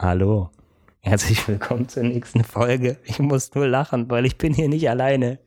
Hallo. 0.00 0.50
Herzlich 1.00 1.48
willkommen 1.48 1.88
zur 1.88 2.04
nächsten 2.04 2.44
Folge. 2.44 2.98
Ich 3.02 3.18
muss 3.18 3.52
nur 3.56 3.66
lachen, 3.66 4.08
weil 4.08 4.26
ich 4.26 4.38
bin 4.38 4.54
hier 4.54 4.68
nicht 4.68 4.88
alleine. 4.88 5.40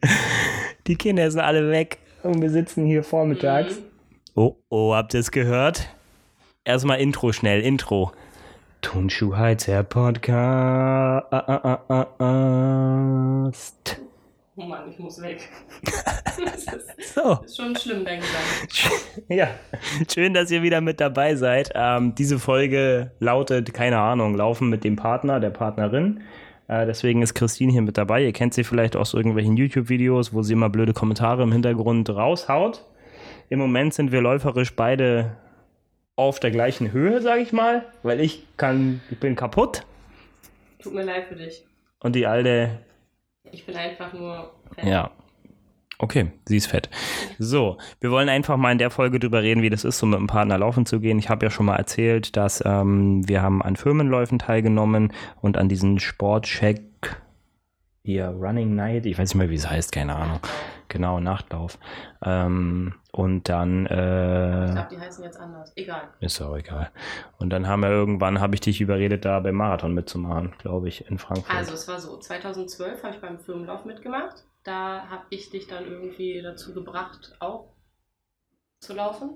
Die 0.88 0.98
Kinder 0.98 1.32
sind 1.32 1.40
alle 1.40 1.72
weg 1.72 2.00
und 2.22 2.42
wir 2.42 2.50
sitzen 2.50 2.86
hier 2.86 3.06
vormittags. 3.06 3.80
Oh, 4.36 4.58
oh, 4.68 4.94
habt 4.94 5.14
ihr 5.14 5.22
es 5.22 5.32
gehört? 5.32 5.88
Erstmal 6.66 7.00
Intro 7.00 7.32
schnell, 7.32 7.62
Intro. 7.62 8.12
Tonschuhheizer 8.82 9.84
Podcast. 9.84 11.32
Oh 14.62 14.66
Mann, 14.68 14.90
ich 14.92 15.00
muss 15.00 15.22
weg. 15.22 15.50
das 16.46 16.66
ist, 16.66 17.14
So. 17.16 17.40
ist 17.44 17.58
schon 17.58 17.76
schlimm, 17.76 18.06
dein 18.06 18.20
Gesang. 18.20 18.92
Ja, 19.28 19.50
schön, 20.14 20.34
dass 20.34 20.52
ihr 20.52 20.62
wieder 20.62 20.82
mit 20.82 21.00
dabei 21.00 21.36
seid. 21.36 21.72
Ähm, 21.74 22.14
diese 22.16 22.38
Folge 22.40 23.12
lautet, 23.20 23.74
keine 23.74 23.98
Ahnung, 24.00 24.36
Laufen 24.36 24.70
mit 24.70 24.84
dem 24.84 24.96
Partner, 24.96 25.40
der 25.40 25.50
Partnerin. 25.50 26.22
Äh, 26.68 26.86
deswegen 26.86 27.22
ist 27.22 27.34
Christine 27.34 27.72
hier 27.72 27.82
mit 27.82 27.98
dabei. 27.98 28.24
Ihr 28.24 28.34
kennt 28.34 28.54
sie 28.54 28.64
vielleicht 28.64 28.96
aus 28.96 29.14
irgendwelchen 29.14 29.58
YouTube-Videos, 29.58 30.34
wo 30.34 30.44
sie 30.44 30.54
immer 30.54 30.70
blöde 30.70 30.94
Kommentare 30.94 31.44
im 31.44 31.52
Hintergrund 31.52 32.10
raushaut. 32.10 32.86
Im 33.50 33.60
Moment 33.60 33.94
sind 33.94 34.12
wir 34.12 34.22
läuferisch 34.22 34.76
beide 34.76 35.38
auf 36.16 36.40
der 36.40 36.52
gleichen 36.52 36.92
Höhe, 36.92 37.22
sage 37.22 37.42
ich 37.42 37.52
mal, 37.52 37.86
weil 38.04 38.20
ich 38.22 38.46
kann, 38.58 39.02
ich 39.10 39.20
bin 39.20 39.36
kaputt 39.36 39.86
Tut 40.82 40.94
mir 40.94 41.04
leid 41.04 41.26
für 41.30 41.36
dich. 41.36 41.66
und 42.00 42.16
die 42.16 42.26
alte 42.28 42.80
Ich 43.52 43.66
bin 43.66 43.76
einfach 43.76 44.14
nur 44.14 44.52
Fan. 44.76 44.88
Ja. 44.88 45.12
Okay, 45.98 46.32
sie 46.48 46.58
ist 46.58 46.66
fett. 46.66 46.90
So, 47.38 47.78
wir 48.00 48.10
wollen 48.10 48.28
einfach 48.28 48.58
mal 48.58 48.72
in 48.72 48.80
der 48.80 48.90
Folge 48.90 49.20
drüber 49.20 49.44
reden, 49.44 49.62
wie 49.62 49.70
das 49.70 49.84
ist, 49.84 50.00
so 50.00 50.08
mit 50.08 50.18
einem 50.18 50.26
Partner 50.26 50.58
laufen 50.58 50.88
zu 50.88 51.00
gehen. 51.00 51.20
Ich 51.20 51.30
habe 51.30 51.46
ja 51.46 51.52
schon 51.52 51.68
mal 51.68 51.76
erzählt, 51.76 52.36
dass 52.36 52.64
ähm, 52.66 53.28
wir 53.28 53.44
haben 53.44 53.62
an 53.62 53.76
Firmenläufen 53.76 54.40
teilgenommen 54.40 55.14
und 55.42 55.58
an 55.58 55.70
diesen 55.70 56.00
Sportcheck, 56.00 56.82
hier 58.04 58.28
Running 58.30 58.76
Night, 58.76 59.06
ich 59.06 59.18
weiß 59.18 59.30
nicht 59.30 59.36
mehr, 59.36 59.50
wie 59.50 59.56
es 59.56 59.70
heißt, 59.70 59.92
keine 59.92 60.16
Ahnung. 60.16 60.40
Genau, 60.88 61.20
Nachtlauf. 61.20 61.78
Ähm, 62.24 62.96
und 63.12 63.48
dann, 63.48 63.86
Ich 63.86 63.92
äh, 63.92 64.72
glaube, 64.72 64.88
die 64.92 65.00
heißen 65.00 65.24
jetzt 65.24 65.40
anders. 65.40 65.72
Egal. 65.76 66.10
ist 66.20 66.42
auch 66.42 66.56
egal. 66.58 66.92
Und 67.38 67.50
dann 67.52 67.68
haben 67.68 67.82
wir 67.82 67.90
irgendwann, 67.90 68.42
habe 68.42 68.56
ich 68.56 68.62
dich 68.62 68.82
überredet, 68.82 69.24
da 69.24 69.40
beim 69.40 69.56
Marathon 69.56 69.94
mitzumachen, 69.94 70.54
glaube 70.58 70.90
ich, 70.90 71.10
in 71.10 71.18
Frankfurt. 71.18 71.56
Also, 71.56 71.74
es 71.74 71.88
war 71.88 72.00
so: 72.00 72.18
2012 72.18 73.04
habe 73.04 73.16
ich 73.16 73.22
beim 73.22 73.40
Firmenlauf 73.40 73.86
mitgemacht. 73.86 74.44
Da 74.64 75.08
habe 75.10 75.24
ich 75.30 75.50
dich 75.50 75.68
dann 75.68 75.86
irgendwie 75.86 76.42
dazu 76.42 76.74
gebracht, 76.74 77.36
auch 77.40 77.74
zu 78.80 78.94
laufen. 78.94 79.32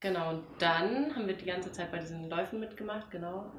Genau, 0.00 0.30
und 0.30 0.42
dann 0.58 1.14
haben 1.14 1.28
wir 1.28 1.36
die 1.36 1.44
ganze 1.44 1.70
Zeit 1.70 1.92
bei 1.92 1.98
diesen 1.98 2.28
Läufen 2.28 2.58
mitgemacht, 2.58 3.10
genau. 3.10 3.52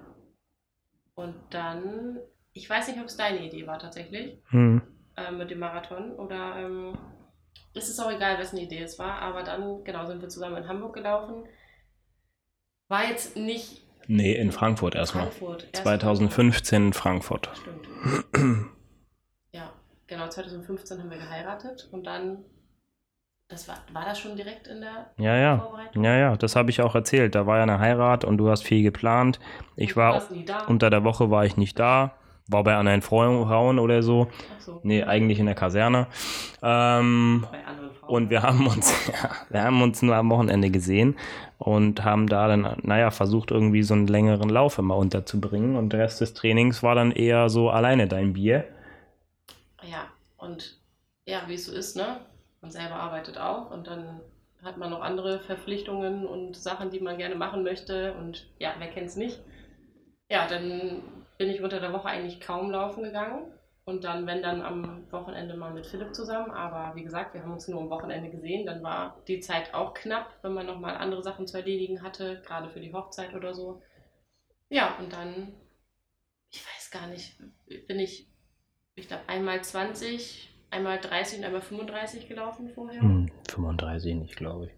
Und 1.15 1.35
dann, 1.51 2.17
ich 2.53 2.69
weiß 2.69 2.87
nicht, 2.87 2.99
ob 2.99 3.05
es 3.07 3.17
deine 3.17 3.45
Idee 3.45 3.65
war 3.67 3.79
tatsächlich. 3.79 4.37
hm. 4.49 4.81
äh, 5.17 5.31
mit 5.31 5.49
dem 5.51 5.59
Marathon 5.59 6.11
oder 6.13 6.55
ähm, 6.57 6.97
es 7.75 7.89
ist 7.89 7.99
auch 7.99 8.11
egal, 8.11 8.37
wessen 8.39 8.57
Idee 8.57 8.81
es 8.83 8.99
war, 8.99 9.19
aber 9.19 9.43
dann, 9.43 9.83
genau, 9.83 10.05
sind 10.05 10.21
wir 10.21 10.29
zusammen 10.29 10.57
in 10.57 10.67
Hamburg 10.67 10.93
gelaufen. 10.93 11.45
War 12.87 13.05
jetzt 13.07 13.35
nicht 13.35 13.81
Nee, 14.07 14.33
in 14.35 14.51
Frankfurt 14.51 14.95
erstmal. 14.95 15.25
Frankfurt. 15.27 15.67
erst 15.71 15.83
2015 15.83 16.87
in 16.87 16.93
Frankfurt. 16.93 17.49
Stimmt. 17.55 17.87
ja, 19.53 19.71
genau, 20.07 20.27
2015 20.27 20.99
haben 20.99 21.09
wir 21.09 21.17
geheiratet 21.17 21.87
und 21.91 22.05
dann, 22.05 22.39
das 23.47 23.67
war, 23.67 23.77
war 23.93 24.03
das 24.05 24.19
schon 24.19 24.35
direkt 24.35 24.67
in 24.67 24.81
der 24.81 25.11
Ja, 25.17 25.35
ja. 25.37 25.57
Vorbereitung? 25.59 26.03
Ja, 26.03 26.15
ja, 26.17 26.35
das 26.35 26.55
habe 26.55 26.69
ich 26.69 26.81
auch 26.81 26.95
erzählt. 26.95 27.33
Da 27.33 27.47
war 27.47 27.57
ja 27.57 27.63
eine 27.63 27.79
Heirat 27.79 28.25
und 28.25 28.37
du 28.37 28.49
hast 28.49 28.63
viel 28.63 28.83
geplant. 28.83 29.39
Ich 29.77 29.95
war 29.95 30.21
unter 30.67 30.89
der 30.89 31.03
Woche 31.03 31.31
war 31.31 31.45
ich 31.45 31.55
nicht 31.57 31.79
da. 31.79 32.15
War 32.53 32.63
bei 32.63 32.75
anderen 32.75 33.01
Frauen 33.01 33.79
oder 33.79 34.01
so. 34.03 34.27
Ach 34.31 34.61
so, 34.61 34.79
Nee, 34.83 35.03
eigentlich 35.03 35.39
in 35.39 35.47
der 35.47 35.55
Kaserne. 35.55 36.07
Ähm, 36.61 37.45
und 38.07 38.29
wir 38.29 38.43
haben 38.43 38.67
uns, 38.67 39.07
ja, 39.07 39.31
wir 39.49 39.63
haben 39.63 39.81
uns 39.81 40.01
nur 40.01 40.15
am 40.15 40.29
Wochenende 40.29 40.69
gesehen 40.69 41.17
und 41.57 42.03
haben 42.03 42.27
da 42.27 42.47
dann, 42.47 42.77
naja, 42.83 43.11
versucht 43.11 43.51
irgendwie 43.51 43.83
so 43.83 43.93
einen 43.93 44.07
längeren 44.07 44.49
Lauf 44.49 44.77
immer 44.77 44.95
unterzubringen. 44.95 45.75
Und 45.75 45.93
der 45.93 46.01
Rest 46.01 46.21
des 46.21 46.33
Trainings 46.33 46.83
war 46.83 46.95
dann 46.95 47.11
eher 47.11 47.49
so 47.49 47.69
alleine 47.69 48.07
dein 48.07 48.33
Bier. 48.33 48.65
Ja, 49.81 50.05
und 50.37 50.79
ja, 51.25 51.41
wie 51.47 51.55
es 51.55 51.65
so 51.65 51.73
ist, 51.73 51.95
ne? 51.95 52.17
Man 52.61 52.71
selber 52.71 52.95
arbeitet 52.95 53.37
auch 53.37 53.71
und 53.71 53.87
dann 53.87 54.21
hat 54.63 54.77
man 54.77 54.89
noch 54.89 55.01
andere 55.01 55.39
Verpflichtungen 55.39 56.25
und 56.25 56.55
Sachen, 56.55 56.89
die 56.89 57.01
man 57.01 57.17
gerne 57.17 57.35
machen 57.35 57.63
möchte 57.63 58.13
und 58.13 58.47
ja, 58.59 58.73
wer 58.77 58.87
kennt's 58.87 59.17
nicht? 59.17 59.39
Ja, 60.29 60.47
dann 60.47 61.01
bin 61.37 61.49
ich 61.49 61.61
unter 61.61 61.79
der 61.79 61.93
Woche 61.93 62.07
eigentlich 62.07 62.39
kaum 62.39 62.71
laufen 62.71 63.03
gegangen 63.03 63.51
und 63.85 64.03
dann, 64.03 64.25
wenn 64.27 64.41
dann 64.41 64.61
am 64.61 65.11
Wochenende 65.11 65.55
mal 65.55 65.73
mit 65.73 65.85
Philipp 65.85 66.13
zusammen, 66.15 66.51
aber 66.51 66.95
wie 66.95 67.03
gesagt, 67.03 67.33
wir 67.33 67.43
haben 67.43 67.53
uns 67.53 67.67
nur 67.67 67.81
am 67.81 67.89
Wochenende 67.89 68.29
gesehen, 68.29 68.65
dann 68.65 68.81
war 68.83 69.21
die 69.27 69.39
Zeit 69.39 69.73
auch 69.73 69.93
knapp, 69.93 70.31
wenn 70.41 70.53
man 70.53 70.65
nochmal 70.65 70.95
andere 70.95 71.23
Sachen 71.23 71.47
zu 71.47 71.57
erledigen 71.57 72.01
hatte, 72.01 72.41
gerade 72.45 72.69
für 72.69 72.79
die 72.79 72.93
Hochzeit 72.93 73.33
oder 73.33 73.53
so. 73.53 73.81
Ja, 74.69 74.97
und 74.99 75.11
dann, 75.11 75.53
ich 76.49 76.65
weiß 76.65 76.91
gar 76.91 77.07
nicht, 77.07 77.37
bin 77.87 77.99
ich 77.99 78.33
ich 78.95 79.07
glaube, 79.07 79.23
einmal 79.27 79.63
20, 79.63 80.49
einmal 80.69 80.99
30 80.99 81.39
und 81.39 81.45
einmal 81.45 81.61
35 81.61 82.27
gelaufen 82.27 82.69
vorher. 82.69 83.01
Hm, 83.01 83.31
35 83.49 84.15
nicht, 84.15 84.35
glaube 84.35 84.67
ich. 84.67 84.71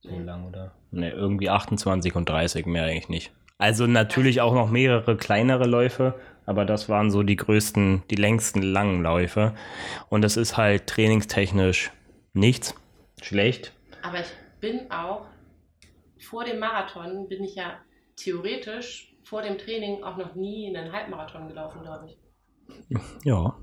So 0.00 0.10
Nee. 0.10 0.24
lang, 0.24 0.46
oder? 0.48 0.74
Ne, 0.90 1.10
irgendwie 1.10 1.48
28 1.50 2.14
und 2.14 2.28
30, 2.28 2.66
mehr 2.66 2.84
eigentlich 2.84 3.08
nicht. 3.08 3.32
Also 3.58 3.86
natürlich 3.86 4.40
auch 4.40 4.54
noch 4.54 4.70
mehrere 4.70 5.16
kleinere 5.16 5.66
Läufe, 5.66 6.14
aber 6.46 6.64
das 6.64 6.88
waren 6.88 7.10
so 7.10 7.24
die 7.24 7.36
größten, 7.36 8.04
die 8.08 8.14
längsten 8.14 8.62
langen 8.62 9.02
Läufe. 9.02 9.54
Und 10.08 10.22
das 10.22 10.36
ist 10.36 10.56
halt 10.56 10.86
trainingstechnisch 10.86 11.90
nichts. 12.32 12.74
Schlecht. 13.20 13.72
Aber 14.02 14.20
ich 14.20 14.28
bin 14.60 14.90
auch, 14.90 15.26
vor 16.20 16.44
dem 16.44 16.60
Marathon 16.60 17.28
bin 17.28 17.42
ich 17.42 17.56
ja 17.56 17.78
theoretisch 18.16 19.12
vor 19.24 19.42
dem 19.42 19.58
Training 19.58 20.02
auch 20.04 20.16
noch 20.16 20.34
nie 20.36 20.74
einen 20.74 20.92
Halbmarathon 20.92 21.48
gelaufen, 21.48 21.82
glaube 21.82 22.06
ich. 22.06 22.98
Ja. 23.24 23.56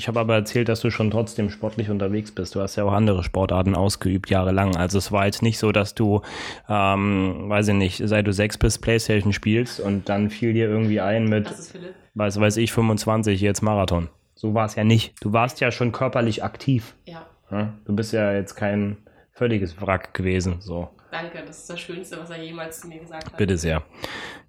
Ich 0.00 0.08
habe 0.08 0.18
aber 0.18 0.32
erzählt, 0.34 0.70
dass 0.70 0.80
du 0.80 0.90
schon 0.90 1.10
trotzdem 1.10 1.50
sportlich 1.50 1.90
unterwegs 1.90 2.32
bist. 2.32 2.54
Du 2.54 2.62
hast 2.62 2.74
ja 2.76 2.84
auch 2.84 2.92
andere 2.92 3.22
Sportarten 3.22 3.74
ausgeübt, 3.74 4.30
jahrelang. 4.30 4.74
Also 4.74 4.96
es 4.96 5.12
war 5.12 5.26
jetzt 5.26 5.42
nicht 5.42 5.58
so, 5.58 5.72
dass 5.72 5.94
du, 5.94 6.22
ähm, 6.70 7.50
weiß 7.50 7.68
ich 7.68 7.74
nicht, 7.74 8.00
seit 8.02 8.26
du 8.26 8.32
sechs 8.32 8.56
bist, 8.56 8.80
Playstation 8.80 9.34
spielst 9.34 9.78
und 9.78 10.08
dann 10.08 10.30
fiel 10.30 10.54
dir 10.54 10.70
irgendwie 10.70 11.02
ein 11.02 11.28
mit, 11.28 11.50
Philipp. 11.50 11.94
weiß, 12.14 12.40
weiß 12.40 12.56
ich, 12.56 12.72
25 12.72 13.42
jetzt 13.42 13.60
Marathon. 13.60 14.08
So 14.34 14.54
war 14.54 14.64
es 14.64 14.74
ja 14.74 14.84
nicht. 14.84 15.22
Du 15.22 15.34
warst 15.34 15.60
ja 15.60 15.70
schon 15.70 15.92
körperlich 15.92 16.42
aktiv. 16.42 16.94
Ja, 17.04 17.26
ne? 17.50 17.74
Du 17.84 17.94
bist 17.94 18.14
ja 18.14 18.32
jetzt 18.32 18.54
kein 18.54 18.96
völliges 19.32 19.82
Wrack 19.82 20.14
gewesen. 20.14 20.62
So, 20.62 20.88
danke. 21.10 21.42
Das 21.46 21.58
ist 21.58 21.68
das 21.68 21.78
Schönste, 21.78 22.18
was 22.18 22.30
er 22.30 22.42
jemals 22.42 22.80
zu 22.80 22.88
mir 22.88 23.00
gesagt 23.00 23.26
hat. 23.26 23.36
bitte 23.36 23.58
sehr. 23.58 23.82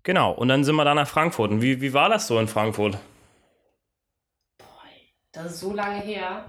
Genau, 0.03 0.31
und 0.31 0.47
dann 0.47 0.63
sind 0.63 0.78
wir 0.78 0.85
da 0.85 0.95
nach 0.95 1.09
Frankfurt. 1.09 1.51
Und 1.51 1.62
wie, 1.62 1.81
wie 1.81 1.94
war 1.94 2.07
das 2.07 2.28
so 2.28 2.39
in 2.39 2.47
Frankfurt? 2.47 2.97
Das 5.31 5.46
ist 5.53 5.59
so 5.62 5.74
lange 5.74 6.00
her. 6.02 6.46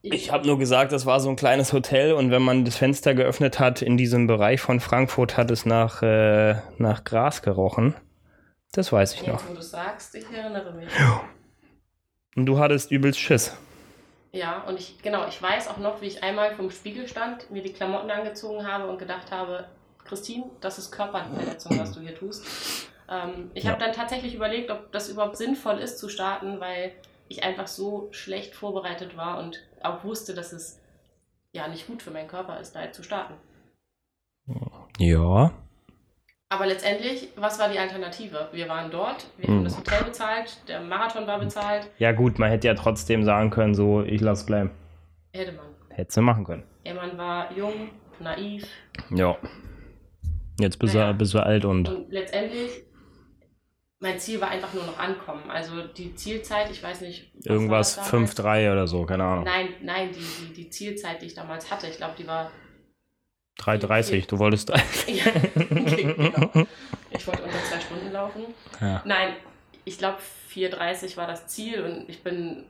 Ich 0.00 0.30
habe 0.32 0.46
nur 0.46 0.58
gesagt, 0.58 0.92
das 0.92 1.06
war 1.06 1.20
so 1.20 1.28
ein 1.28 1.36
kleines 1.36 1.72
Hotel 1.72 2.12
und 2.12 2.30
wenn 2.30 2.42
man 2.42 2.64
das 2.64 2.76
Fenster 2.76 3.14
geöffnet 3.14 3.58
hat 3.58 3.82
in 3.82 3.96
diesem 3.96 4.26
Bereich 4.26 4.60
von 4.60 4.80
Frankfurt, 4.80 5.36
hat 5.36 5.50
es 5.50 5.66
nach, 5.66 6.02
äh, 6.02 6.56
nach 6.78 7.04
Gras 7.04 7.42
gerochen. 7.42 7.94
Das 8.72 8.92
weiß 8.92 9.14
ich 9.14 9.26
noch. 9.26 9.40
Jetzt, 9.40 9.50
wo 9.50 9.54
du 9.54 9.62
sagst, 9.62 10.14
ich 10.14 10.30
erinnere 10.30 10.72
mich. 10.72 10.88
Und 12.36 12.46
du 12.46 12.58
hattest 12.58 12.90
übelst 12.92 13.18
Schiss. 13.18 13.56
Ja, 14.30 14.62
und 14.68 14.78
ich, 14.78 15.02
genau, 15.02 15.26
ich 15.26 15.42
weiß 15.42 15.68
auch 15.68 15.78
noch, 15.78 16.00
wie 16.00 16.06
ich 16.06 16.22
einmal 16.22 16.54
vom 16.54 16.70
Spiegel 16.70 17.08
stand, 17.08 17.50
mir 17.50 17.62
die 17.62 17.72
Klamotten 17.72 18.10
angezogen 18.10 18.66
habe 18.66 18.86
und 18.88 18.98
gedacht 18.98 19.32
habe, 19.32 19.66
Christine, 20.04 20.44
das 20.60 20.78
ist 20.78 20.92
Körperverletzung, 20.92 21.78
was 21.78 21.92
du 21.92 22.00
hier 22.00 22.14
tust. 22.14 22.44
Ähm, 23.10 23.50
ich 23.54 23.64
Ja. 23.64 23.72
habe 23.72 23.80
dann 23.84 23.92
tatsächlich 23.92 24.34
überlegt, 24.34 24.70
ob 24.70 24.92
das 24.92 25.08
überhaupt 25.08 25.36
sinnvoll 25.38 25.78
ist 25.78 25.98
zu 25.98 26.08
starten, 26.08 26.60
weil 26.60 26.92
ich 27.28 27.44
einfach 27.44 27.66
so 27.66 28.08
schlecht 28.12 28.54
vorbereitet 28.54 29.16
war 29.16 29.38
und 29.38 29.62
auch 29.82 30.02
wusste, 30.04 30.34
dass 30.34 30.52
es 30.52 30.80
ja 31.52 31.68
nicht 31.68 31.86
gut 31.86 32.02
für 32.02 32.10
meinen 32.10 32.28
Körper 32.28 32.58
ist, 32.60 32.74
da 32.74 32.90
zu 32.92 33.02
starten. 33.02 33.34
Ja. 34.98 35.52
Aber 36.50 36.66
letztendlich, 36.66 37.28
was 37.36 37.58
war 37.58 37.68
die 37.68 37.78
Alternative? 37.78 38.48
Wir 38.52 38.68
waren 38.68 38.90
dort, 38.90 39.26
wir 39.36 39.48
Hm. 39.48 39.56
haben 39.56 39.64
das 39.64 39.76
Hotel 39.76 40.04
bezahlt, 40.04 40.56
der 40.66 40.80
Marathon 40.80 41.26
war 41.26 41.38
bezahlt, 41.38 41.88
Ja 41.98 42.12
gut, 42.12 42.38
man 42.38 42.50
hätte 42.50 42.66
ja 42.68 42.74
trotzdem 42.74 43.22
sagen 43.24 43.50
können, 43.50 43.74
so, 43.74 44.02
ich 44.02 44.20
lass 44.22 44.46
bleiben. 44.46 44.70
hätte 45.34 45.52
man. 45.52 45.66
Hättest 45.90 46.16
du 46.16 46.22
machen 46.22 46.44
können. 46.44 46.62
Ja, 46.84 46.94
man 46.94 47.18
war 47.18 47.52
jung, 47.52 47.90
naiv, 48.20 48.66
Ja. 49.10 49.36
Jetzt 50.60 50.78
bist, 50.78 50.94
Naja. 50.94 51.12
du, 51.12 51.18
bist 51.18 51.34
du 51.34 51.38
alt 51.40 51.64
und 51.64 51.88
Und 51.88 52.10
letztendlich, 52.10 52.82
mein 54.00 54.18
Ziel 54.20 54.40
war 54.40 54.48
einfach 54.50 54.72
nur 54.74 54.84
noch 54.84 54.98
ankommen. 54.98 55.50
Also 55.50 55.82
die 55.86 56.14
Zielzeit, 56.14 56.70
ich 56.70 56.82
weiß 56.82 57.00
nicht. 57.00 57.30
was 57.34 57.46
irgendwas 57.46 57.96
war 57.96 58.04
das 58.04 58.10
damals? 58.12 58.38
5-3 58.38 58.72
oder 58.72 58.86
so, 58.86 59.04
keine 59.04 59.24
Ahnung. 59.24 59.44
Nein, 59.44 59.68
nein, 59.82 60.10
die, 60.12 60.20
die, 60.20 60.52
die 60.54 60.70
Zielzeit, 60.70 61.20
die 61.20 61.26
ich 61.26 61.34
damals 61.34 61.70
hatte, 61.70 61.88
ich 61.88 61.96
glaube, 61.96 62.14
die 62.16 62.26
war. 62.26 62.50
3,30, 63.60 64.28
du 64.28 64.38
wolltest. 64.38 64.70
Ja, 65.08 65.24
okay, 65.26 66.14
genau. 66.14 66.66
Ich 67.10 67.26
wollte 67.26 67.42
unter 67.42 67.58
zwei 67.64 67.80
Stunden 67.80 68.06
gelaufen. 68.06 68.42
Ja. 68.80 69.02
Nein, 69.04 69.34
ich 69.84 69.98
glaube 69.98 70.18
4,30 70.54 71.16
war 71.16 71.26
das 71.26 71.48
Ziel 71.48 71.82
und 71.82 72.08
ich 72.08 72.22
bin 72.22 72.64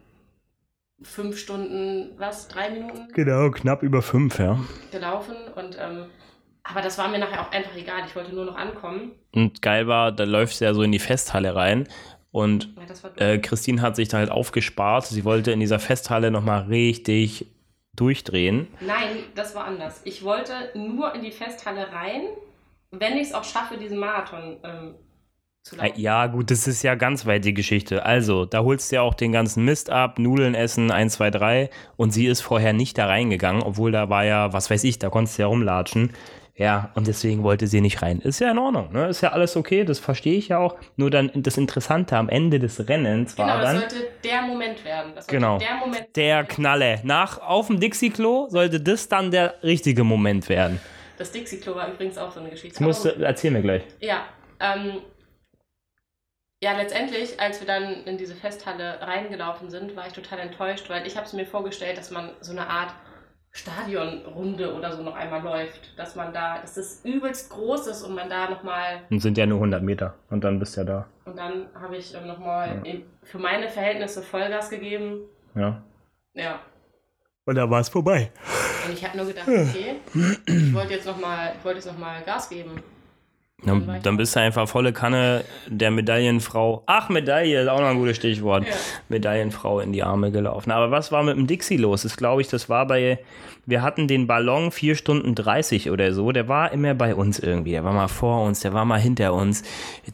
fünf 1.03 1.39
Stunden, 1.39 2.19
was, 2.19 2.49
drei 2.49 2.71
Minuten 2.71 3.09
Genau, 3.13 3.51
knapp 3.51 3.83
über 3.83 4.01
fünf, 4.01 4.39
ja. 4.39 4.59
gelaufen 4.91 5.37
und 5.55 5.77
ähm, 5.79 6.07
aber 6.71 6.83
das 6.83 6.99
war 6.99 7.09
mir 7.09 7.19
nachher 7.19 7.41
auch 7.43 7.51
einfach 7.53 7.75
egal. 7.77 8.03
Ich 8.07 8.15
wollte 8.17 8.35
nur 8.35 8.45
noch 8.45 8.57
ankommen. 8.57 9.13
Und 9.35 9.63
geil 9.63 9.87
war, 9.87 10.13
da 10.13 10.25
läufst 10.25 10.61
du 10.61 10.65
ja 10.65 10.75
so 10.75 10.83
in 10.83 10.93
die 10.93 10.99
Festhalle 10.99 11.55
rein 11.55 11.89
und 12.31 12.69
Ja, 13.19 13.27
äh, 13.27 13.39
Christine 13.39 13.81
hat 13.83 13.97
sich 13.97 14.09
da 14.09 14.19
halt 14.19 14.31
aufgespart. 14.31 15.07
Sie 15.07 15.25
wollte 15.25 15.51
in 15.53 15.61
dieser 15.61 15.79
Festhalle 15.79 16.31
nochmal 16.31 16.63
richtig 16.65 17.47
durchdrehen. 17.97 18.69
Nein, 18.81 19.25
das 19.35 19.55
war 19.55 19.65
anders. 19.65 20.01
Ich 20.05 20.23
wollte 20.23 20.53
nur 20.75 21.15
in 21.15 21.23
die 21.23 21.33
Festhalle 21.33 21.93
rein, 21.93 22.23
wenn 22.91 23.17
ich 23.17 23.29
es 23.29 23.35
auch 23.35 23.45
schaffe, 23.45 23.77
diesen 23.77 23.99
Marathon 23.99 24.59
ähm, 24.63 24.95
zu 25.63 25.77
Äh, 25.77 25.89
laufen. 25.89 26.01
Ja, 26.01 26.27
gut, 26.29 26.51
das 26.51 26.69
ist 26.69 26.83
ja 26.83 26.95
ganz 26.95 27.27
weit 27.27 27.45
die 27.45 27.55
Geschichte. 27.55 28.05
Also, 28.07 28.45
da 28.45 28.61
holst 28.63 28.93
du 28.93 28.97
ja 28.97 29.03
auch 29.03 29.15
den 29.15 29.33
ganzen 29.33 29.65
Mist 29.65 29.91
ab, 29.91 30.19
Nudeln 30.19 30.55
essen, 30.55 30.91
1, 30.93 31.15
2, 31.15 31.31
3. 31.31 31.71
Und 31.97 32.13
sie 32.13 32.27
ist 32.27 32.41
vorher 32.41 32.73
nicht 32.73 32.97
da 32.99 33.07
reingegangen, 33.07 33.63
obwohl 33.63 33.91
da 33.91 34.09
war 34.11 34.25
ja, 34.25 34.53
was 34.53 34.71
weiß 34.71 34.85
ich, 34.85 34.99
da 34.99 35.11
konntest 35.11 35.39
du 35.39 35.43
ja 35.43 35.49
rumlatschen. 35.49 36.13
Ja, 36.59 36.91
und 36.97 37.07
deswegen 37.07 37.45
wollte 37.45 37.69
sie 37.69 37.81
nicht 37.81 38.03
rein. 38.03 38.19
Ist 38.19 38.41
ja 38.41 38.51
in 38.51 38.59
Ordnung, 38.59 38.93
ne? 38.93 39.07
Ist 39.09 39.21
ja 39.21 39.31
alles 39.31 39.57
okay, 39.57 39.85
das 39.85 40.01
verstehe 40.01 40.37
ich 40.37 40.49
ja 40.49 40.59
auch. 40.59 40.75
Nur 40.97 41.09
dann 41.09 41.31
das 41.35 41.57
Interessante 41.57 42.17
am 42.17 42.29
Ende 42.29 42.59
des 42.59 42.89
Rennens 42.89 43.39
war 43.39 43.47
Genau, 43.47 43.59
das 43.61 43.71
dann 43.71 43.91
sollte 43.91 44.09
der 44.25 44.43
Moment 44.43 44.85
werden. 44.85 45.13
Das 45.15 45.27
Genau. 45.29 45.59
der 45.59 45.77
Moment 45.77 46.17
der 46.17 46.43
Knalle. 46.43 46.99
Nach 47.05 47.41
auf 47.41 47.69
dem 47.69 47.79
Dixie-Klo 47.79 48.49
sollte 48.49 48.81
das 48.81 49.09
dann 49.09 49.31
der 49.31 49.55
richtige 49.63 50.03
Moment 50.03 50.49
werden. 50.49 50.81
Das 51.17 51.31
Dixie-Klo 51.31 51.77
war 51.77 51.93
übrigens 51.93 52.19
auch 52.19 52.33
so 52.33 52.41
eine 52.41 52.51
Geschichte. 52.51 52.75
Das 52.75 52.81
musst 52.81 53.05
du, 53.05 53.11
erzähl 53.25 53.53
mir 53.53 53.63
gleich. 53.63 53.83
Ja, 54.01 54.25
ähm, 54.59 54.99
ja, 56.61 56.77
letztendlich, 56.77 57.39
als 57.41 57.61
wir 57.61 57.69
dann 57.69 58.03
in 58.05 58.19
diese 58.19 58.35
Festhalle 58.35 59.01
reingelaufen 59.01 59.71
sind, 59.71 59.95
war 59.95 60.09
ich 60.09 60.13
total 60.13 60.41
enttäuscht, 60.41 60.91
weil 60.91 61.07
ich 61.07 61.17
habe 61.17 61.25
es 61.25 61.33
mir 61.33 61.47
vorgestellt, 61.47 61.99
dass 61.99 62.11
man 62.11 62.33
so 62.41 62.51
eine 62.51 62.69
Art 62.69 62.93
Stadionrunde 63.59 64.73
oder 64.75 64.93
so 64.95 65.03
noch 65.03 65.15
einmal 65.15 65.43
läuft. 65.43 65.99
Dass 65.99 66.15
man 66.17 66.33
da, 66.33 66.61
dass 66.61 66.75
das 66.75 67.01
übelst 67.05 67.51
groß 67.51 67.87
ist 67.89 68.03
und 68.03 68.15
man 68.15 68.29
da 68.31 68.49
nochmal, 68.51 69.01
Und 69.11 69.21
sind 69.21 69.37
ja 69.39 69.47
nur 69.47 69.59
100 69.59 69.83
Meter. 69.83 70.15
Und 70.31 70.45
dann 70.45 70.59
bist 70.59 70.77
du 70.77 70.81
ja 70.83 70.85
da. 70.87 71.07
und 71.25 71.37
dann 71.37 71.67
habe 71.75 71.97
ich 71.97 72.15
ähm, 72.15 72.27
nochmal 72.27 72.83
für 73.25 73.39
meine 73.39 73.69
Verhältnisse 73.69 74.23
Vollgas 74.23 74.71
gegeben. 74.71 75.21
Ja. 75.55 75.83
Ja, 76.35 76.61
Und 77.47 77.57
da 77.57 77.69
war 77.69 77.81
es 77.81 77.89
vorbei. 77.89 78.31
und 78.87 78.93
ich 78.95 79.05
habe 79.05 79.17
nur 79.17 79.27
gedacht, 79.27 79.49
okay, 79.49 79.97
ich 80.47 80.73
wollte 80.75 80.95
jetzt 80.95 81.07
nochmal, 81.07 81.53
ich 81.59 81.65
wollte 81.65 81.79
jetzt 81.79 81.87
nochmal 81.87 82.23
Gas 82.23 82.49
geben. 82.49 82.81
Dann 83.65 83.99
Dann, 84.05 84.17
bist 84.17 84.37
du 84.37 84.41
einfach 84.41 84.69
volle 84.69 84.93
Kanne 84.93 85.45
der 85.67 85.91
Medaillenfrau. 85.91 86.85
Ach, 86.87 87.09
Medaille 87.09 87.61
ist 87.63 87.69
auch 87.69 87.81
noch 87.81 87.89
ein 87.89 87.99
gutes 87.99 88.17
Stichwort. 88.17 88.65
Ja. 88.65 88.73
Medaillenfrau 89.09 89.81
in 89.81 89.93
die 89.93 90.05
Arme 90.05 90.31
gelaufen. 90.31 90.71
Aber 90.71 90.93
was 90.93 91.11
war 91.11 91.25
mit 91.25 91.37
dem 91.37 91.49
Dixie 91.49 91.77
los? 91.77 92.03
Das 92.03 92.17
glaube 92.17 92.41
ich, 92.41 92.49
das 92.49 92.69
war 92.69 92.87
bei. 92.87 93.19
Wir 93.67 93.83
hatten 93.83 94.07
den 94.07 94.27
Ballon 94.29 94.71
4 94.71 94.95
Stunden 94.95 95.35
30 95.35 95.91
oder 95.91 96.13
so. 96.13 96.31
Der 96.31 96.47
war 96.49 96.73
immer 96.73 96.95
bei 96.95 97.15
uns 97.17 97.39
irgendwie. 97.41 97.73
Der 97.73 97.83
war 97.85 97.93
mal 97.93 98.07
vor 98.09 98.43
uns, 98.45 98.61
der 98.61 98.73
war 98.75 98.85
mal 98.85 99.01
hinter 99.01 99.35
uns. 99.35 99.63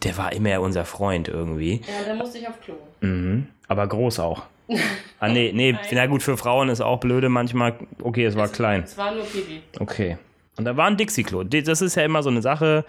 Der 0.03 0.17
war 0.17 0.33
immer 0.33 0.61
unser 0.61 0.85
Freund 0.87 1.29
irgendwie. 1.29 1.83
Ja, 1.87 2.09
dann 2.09 2.17
musste 2.19 2.39
ich 2.39 2.49
auf 2.49 2.59
Klo. 2.63 2.75
Mhm. 3.01 3.47
Aber 3.69 3.87
groß 3.87 4.21
auch. 4.21 4.43
Ah, 5.21 5.29
nee, 5.29 5.53
nee, 5.55 5.73
Nein. 5.73 5.81
na 5.93 6.07
gut, 6.07 6.23
für 6.23 6.37
Frauen 6.37 6.69
ist 6.69 6.83
auch 6.83 6.99
blöde 7.01 7.31
manchmal. 7.31 7.75
Okay, 8.03 8.25
es 8.27 8.37
war 8.37 8.47
Es- 8.47 8.53
klein. 8.53 8.83
Es 8.85 8.99
war 8.99 9.15
nur 9.15 9.25
Pipi. 9.25 9.61
Okay. 9.81 10.19
Und 10.59 10.67
da 10.67 10.77
war 10.77 10.87
ein 10.87 10.97
Dixie-Klo. 10.99 11.45
Das 11.45 11.81
ist 11.81 11.95
ja 11.95 12.03
immer 12.05 12.23
so 12.23 12.29
eine 12.29 12.43
Sache, 12.43 12.85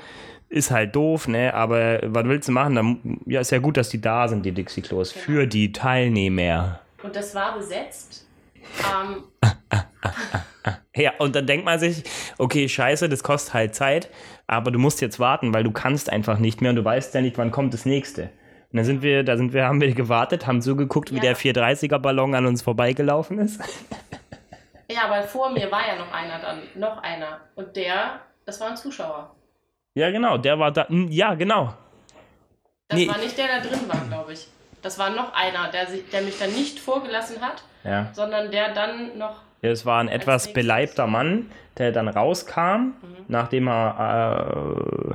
ist 0.50 0.72
halt 0.72 0.96
doof, 0.96 1.28
ne? 1.28 1.54
Aber 1.54 2.00
was 2.04 2.26
willst 2.26 2.48
du 2.48 2.52
machen? 2.52 2.76
Dann, 2.76 3.20
ja, 3.26 3.42
ist 3.42 3.52
ja 3.52 3.60
gut, 3.60 3.78
dass 3.78 3.90
die 3.90 4.00
da 4.02 4.28
sind, 4.28 4.46
die 4.46 4.52
Dixie-Klos, 4.52 5.14
Genau. 5.14 5.26
für 5.26 5.48
die 5.48 5.72
Teilnehmer. 5.72 6.80
Und 7.04 7.16
das 7.16 7.34
war 7.36 7.56
besetzt. 7.58 8.26
Ähm, 8.84 9.24
Ja, 10.96 11.12
und 11.20 11.36
dann 11.36 11.46
denkt 11.46 11.66
man 11.66 11.78
sich, 11.78 12.04
okay, 12.38 12.70
scheiße, 12.70 13.10
das 13.10 13.22
kostet 13.22 13.54
halt 13.54 13.76
Zeit, 13.76 14.10
aber 14.48 14.72
du 14.72 14.80
musst 14.80 15.02
jetzt 15.02 15.20
warten, 15.20 15.54
weil 15.54 15.64
du 15.64 15.72
kannst 15.72 16.10
einfach 16.10 16.40
nicht 16.40 16.62
mehr 16.62 16.70
und 16.70 16.78
du 16.78 16.86
weißt 16.86 17.14
ja 17.14 17.22
nicht, 17.22 17.38
wann 17.38 17.52
kommt 17.52 17.74
das 17.74 17.86
nächste. 17.86 18.24
Und 18.72 18.78
dann 18.78 18.86
sind 18.86 19.02
wir, 19.02 19.24
da 19.24 19.36
sind 19.38 19.52
wir, 19.54 19.66
haben 19.66 19.82
wir 19.82 19.94
gewartet, 19.94 20.48
haben 20.48 20.62
so 20.62 20.76
geguckt, 20.76 21.12
wie 21.12 21.18
Ja. 21.18 21.22
der 21.22 21.36
430er 21.36 22.00
Ballon 22.00 22.34
an 22.34 22.46
uns 22.46 22.62
vorbeigelaufen 22.62 23.40
ist. 23.40 23.60
ja, 24.90 25.02
aber 25.10 25.24
vor 25.24 25.50
mir 25.52 25.70
war 25.72 25.86
ja 25.86 25.98
noch 25.98 26.12
einer 26.14 26.40
dann. 26.40 26.60
Noch 26.76 26.98
einer. 27.04 27.42
Und 27.56 27.76
der, 27.76 28.22
das 28.46 28.60
war 28.62 28.70
ein 28.70 28.78
Zuschauer. 28.78 29.35
Ja, 29.96 30.12
genau, 30.12 30.38
der 30.38 30.60
war 30.60 30.72
da, 30.72 30.88
hm, 30.88 31.08
ja, 31.10 31.34
genau. 31.36 31.74
Das 32.90 33.00
Nee. 33.00 33.08
war 33.08 33.18
nicht 33.18 33.38
der, 33.38 33.48
der 33.48 33.62
drin 33.62 33.80
war, 33.88 34.00
glaube 34.08 34.34
ich. 34.34 34.48
Das 34.82 35.00
war 35.00 35.10
noch 35.10 35.34
einer, 35.34 35.70
der, 35.72 35.88
sich, 35.88 36.08
der 36.12 36.22
mich 36.22 36.38
dann 36.38 36.52
nicht 36.52 36.80
vorgelassen 36.80 37.42
hat, 37.42 37.64
Ja. 37.84 38.10
sondern 38.14 38.52
der 38.52 38.74
dann 38.74 39.18
noch. 39.18 39.42
Ja, 39.62 39.72
es 39.72 39.86
war 39.86 40.00
ein 40.00 40.10
etwas 40.10 40.54
beleibter 40.54 41.08
Mann, 41.08 41.50
der 41.78 41.92
dann 41.92 42.08
rauskam, 42.08 42.92
nachdem 43.28 43.68
er 43.68 45.10
äh, 45.10 45.14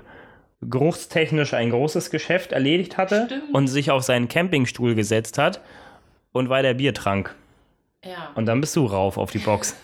geruchstechnisch 0.63 1.55
ein 1.55 1.71
großes 1.71 2.11
Geschäft 2.11 2.53
erledigt 2.53 2.97
hatte 2.97 3.27
Stimmt. 3.27 3.55
und 3.55 3.69
sich 3.69 3.91
auf 3.91 4.03
seinen 4.03 4.29
Campingstuhl 4.29 4.95
gesetzt 4.95 5.39
hat 5.39 5.61
und 6.33 6.49
weiter 6.49 6.75
Bier 6.75 6.93
trank. 6.95 7.35
Ja, 8.05 8.31
Und 8.35 8.47
dann 8.47 8.61
bist 8.61 8.75
du 8.77 8.87
rauf 8.87 9.19
auf 9.19 9.31
die 9.31 9.39
Box. 9.39 9.77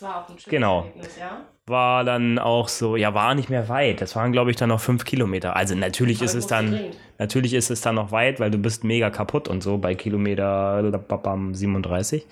Das 0.00 0.08
war 0.08 0.16
auch 0.16 0.28
ein 0.28 0.38
schönes 0.38 0.44
Genau. 0.44 0.80
Erlebnis, 0.80 1.16
ja. 1.18 1.40
War 1.66 2.04
dann 2.04 2.38
auch 2.38 2.68
so, 2.68 2.96
ja, 2.96 3.12
war 3.14 3.34
nicht 3.34 3.48
mehr 3.50 3.68
weit. 3.68 4.00
Das 4.00 4.14
waren, 4.14 4.30
glaube 4.30 4.50
ich, 4.50 4.56
dann 4.56 4.68
noch 4.68 4.80
fünf 4.80 5.04
Kilometer. 5.04 5.56
Also 5.56 5.74
natürlich 5.74 6.18
Aber 6.18 6.26
ist 6.26 6.34
es 6.34 6.46
dann, 6.46 6.70
dringend. 6.70 6.96
natürlich 7.18 7.54
ist 7.54 7.70
es 7.70 7.80
dann 7.80 7.96
noch 7.96 8.12
weit, 8.12 8.38
weil 8.38 8.50
du 8.50 8.58
bist 8.58 8.84
mega 8.84 9.10
kaputt 9.10 9.48
und 9.48 9.62
so 9.62 9.78
bei 9.78 9.94
Kilometer 9.94 10.82
babam, 11.08 11.54
37. 11.54 12.24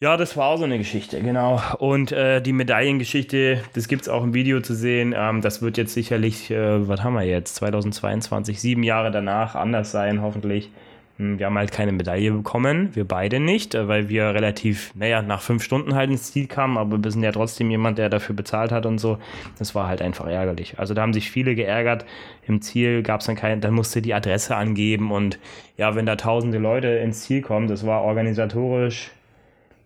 Ja, 0.00 0.16
das 0.16 0.36
war 0.36 0.48
auch 0.48 0.58
so 0.58 0.64
eine 0.64 0.78
Geschichte, 0.78 1.20
genau. 1.20 1.60
Und 1.78 2.12
äh, 2.12 2.40
die 2.40 2.52
Medaillengeschichte, 2.52 3.62
das 3.74 3.88
gibt 3.88 4.02
es 4.02 4.08
auch 4.08 4.22
im 4.22 4.32
Video 4.34 4.60
zu 4.60 4.74
sehen. 4.74 5.12
Ähm, 5.16 5.40
das 5.40 5.60
wird 5.62 5.76
jetzt 5.76 5.94
sicherlich, 5.94 6.50
äh, 6.50 6.86
was 6.86 7.02
haben 7.02 7.14
wir 7.14 7.24
jetzt, 7.24 7.56
2022, 7.56 8.60
sieben 8.60 8.82
Jahre 8.82 9.10
danach 9.10 9.54
anders 9.54 9.90
sein, 9.90 10.22
hoffentlich. 10.22 10.70
Hm, 11.18 11.38
Wir 11.38 11.46
haben 11.46 11.58
halt 11.58 11.72
keine 11.72 11.92
Medaille 11.92 12.30
bekommen, 12.32 12.94
wir 12.94 13.06
beide 13.06 13.40
nicht, 13.40 13.74
äh, 13.74 13.88
weil 13.88 14.08
wir 14.08 14.26
relativ, 14.34 14.94
naja, 14.94 15.20
nach 15.20 15.42
fünf 15.42 15.62
Stunden 15.62 15.94
halt 15.94 16.10
ins 16.10 16.32
Ziel 16.32 16.46
kamen, 16.46 16.78
aber 16.78 17.02
wir 17.02 17.10
sind 17.10 17.22
ja 17.22 17.32
trotzdem 17.32 17.70
jemand, 17.70 17.98
der 17.98 18.08
dafür 18.08 18.34
bezahlt 18.34 18.72
hat 18.72 18.86
und 18.86 18.98
so. 18.98 19.18
Das 19.58 19.74
war 19.74 19.88
halt 19.88 20.00
einfach 20.00 20.26
ärgerlich. 20.26 20.78
Also 20.78 20.94
da 20.94 21.02
haben 21.02 21.12
sich 21.12 21.30
viele 21.30 21.54
geärgert. 21.54 22.04
Im 22.46 22.62
Ziel 22.62 23.02
gab 23.02 23.20
es 23.20 23.26
dann 23.26 23.36
keine, 23.36 23.60
dann 23.60 23.74
musste 23.74 24.00
die 24.00 24.14
Adresse 24.14 24.56
angeben 24.56 25.10
und 25.12 25.38
ja, 25.76 25.94
wenn 25.94 26.06
da 26.06 26.16
tausende 26.16 26.58
Leute 26.58 26.88
ins 26.88 27.22
Ziel 27.22 27.42
kommen, 27.42 27.68
das 27.68 27.84
war 27.86 28.02
organisatorisch, 28.02 29.10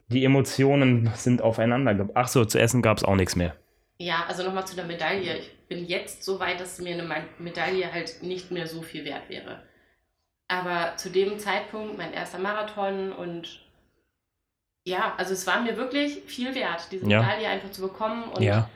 die 0.09 0.25
Emotionen 0.25 1.11
sind 1.15 1.41
aufeinander. 1.41 2.09
Ach 2.15 2.29
so, 2.29 2.45
zu 2.45 2.59
essen 2.61 2.83
gab 2.83 2.99
es 2.99 3.05
auch 3.05 3.17
nichts 3.17 3.35
mehr. 3.37 3.55
Ja, 3.99 4.25
also 4.29 4.43
nochmal 4.43 4.67
zu 4.67 4.77
der 4.77 4.85
Medaille. 4.85 5.39
Ich 5.39 5.51
bin 5.69 5.87
jetzt 5.87 6.25
so 6.25 6.39
weit, 6.41 6.61
dass 6.61 6.79
mir 6.81 6.93
eine 6.95 7.05
Me- 7.05 7.25
Medaille 7.39 7.91
halt 7.93 8.23
nicht 8.23 8.51
mehr 8.51 8.67
so 8.67 8.83
viel 8.83 9.05
wert 9.05 9.29
wäre. 9.29 9.63
Aber 10.53 10.97
zu 10.99 11.09
dem 11.11 11.39
Zeitpunkt, 11.39 11.97
mein 11.97 12.13
erster 12.13 12.39
Marathon 12.39 13.11
und 13.13 13.61
ja, 14.85 15.15
also 15.17 15.33
es 15.33 15.47
war 15.47 15.63
mir 15.63 15.77
wirklich 15.77 16.23
viel 16.27 16.55
wert, 16.55 16.89
diese 16.91 17.09
Ja. 17.09 17.23
Medaille 17.23 17.49
einfach 17.49 17.71
zu 17.71 17.81
bekommen 17.83 18.25
und 18.25 18.43
Ja. 18.43 18.69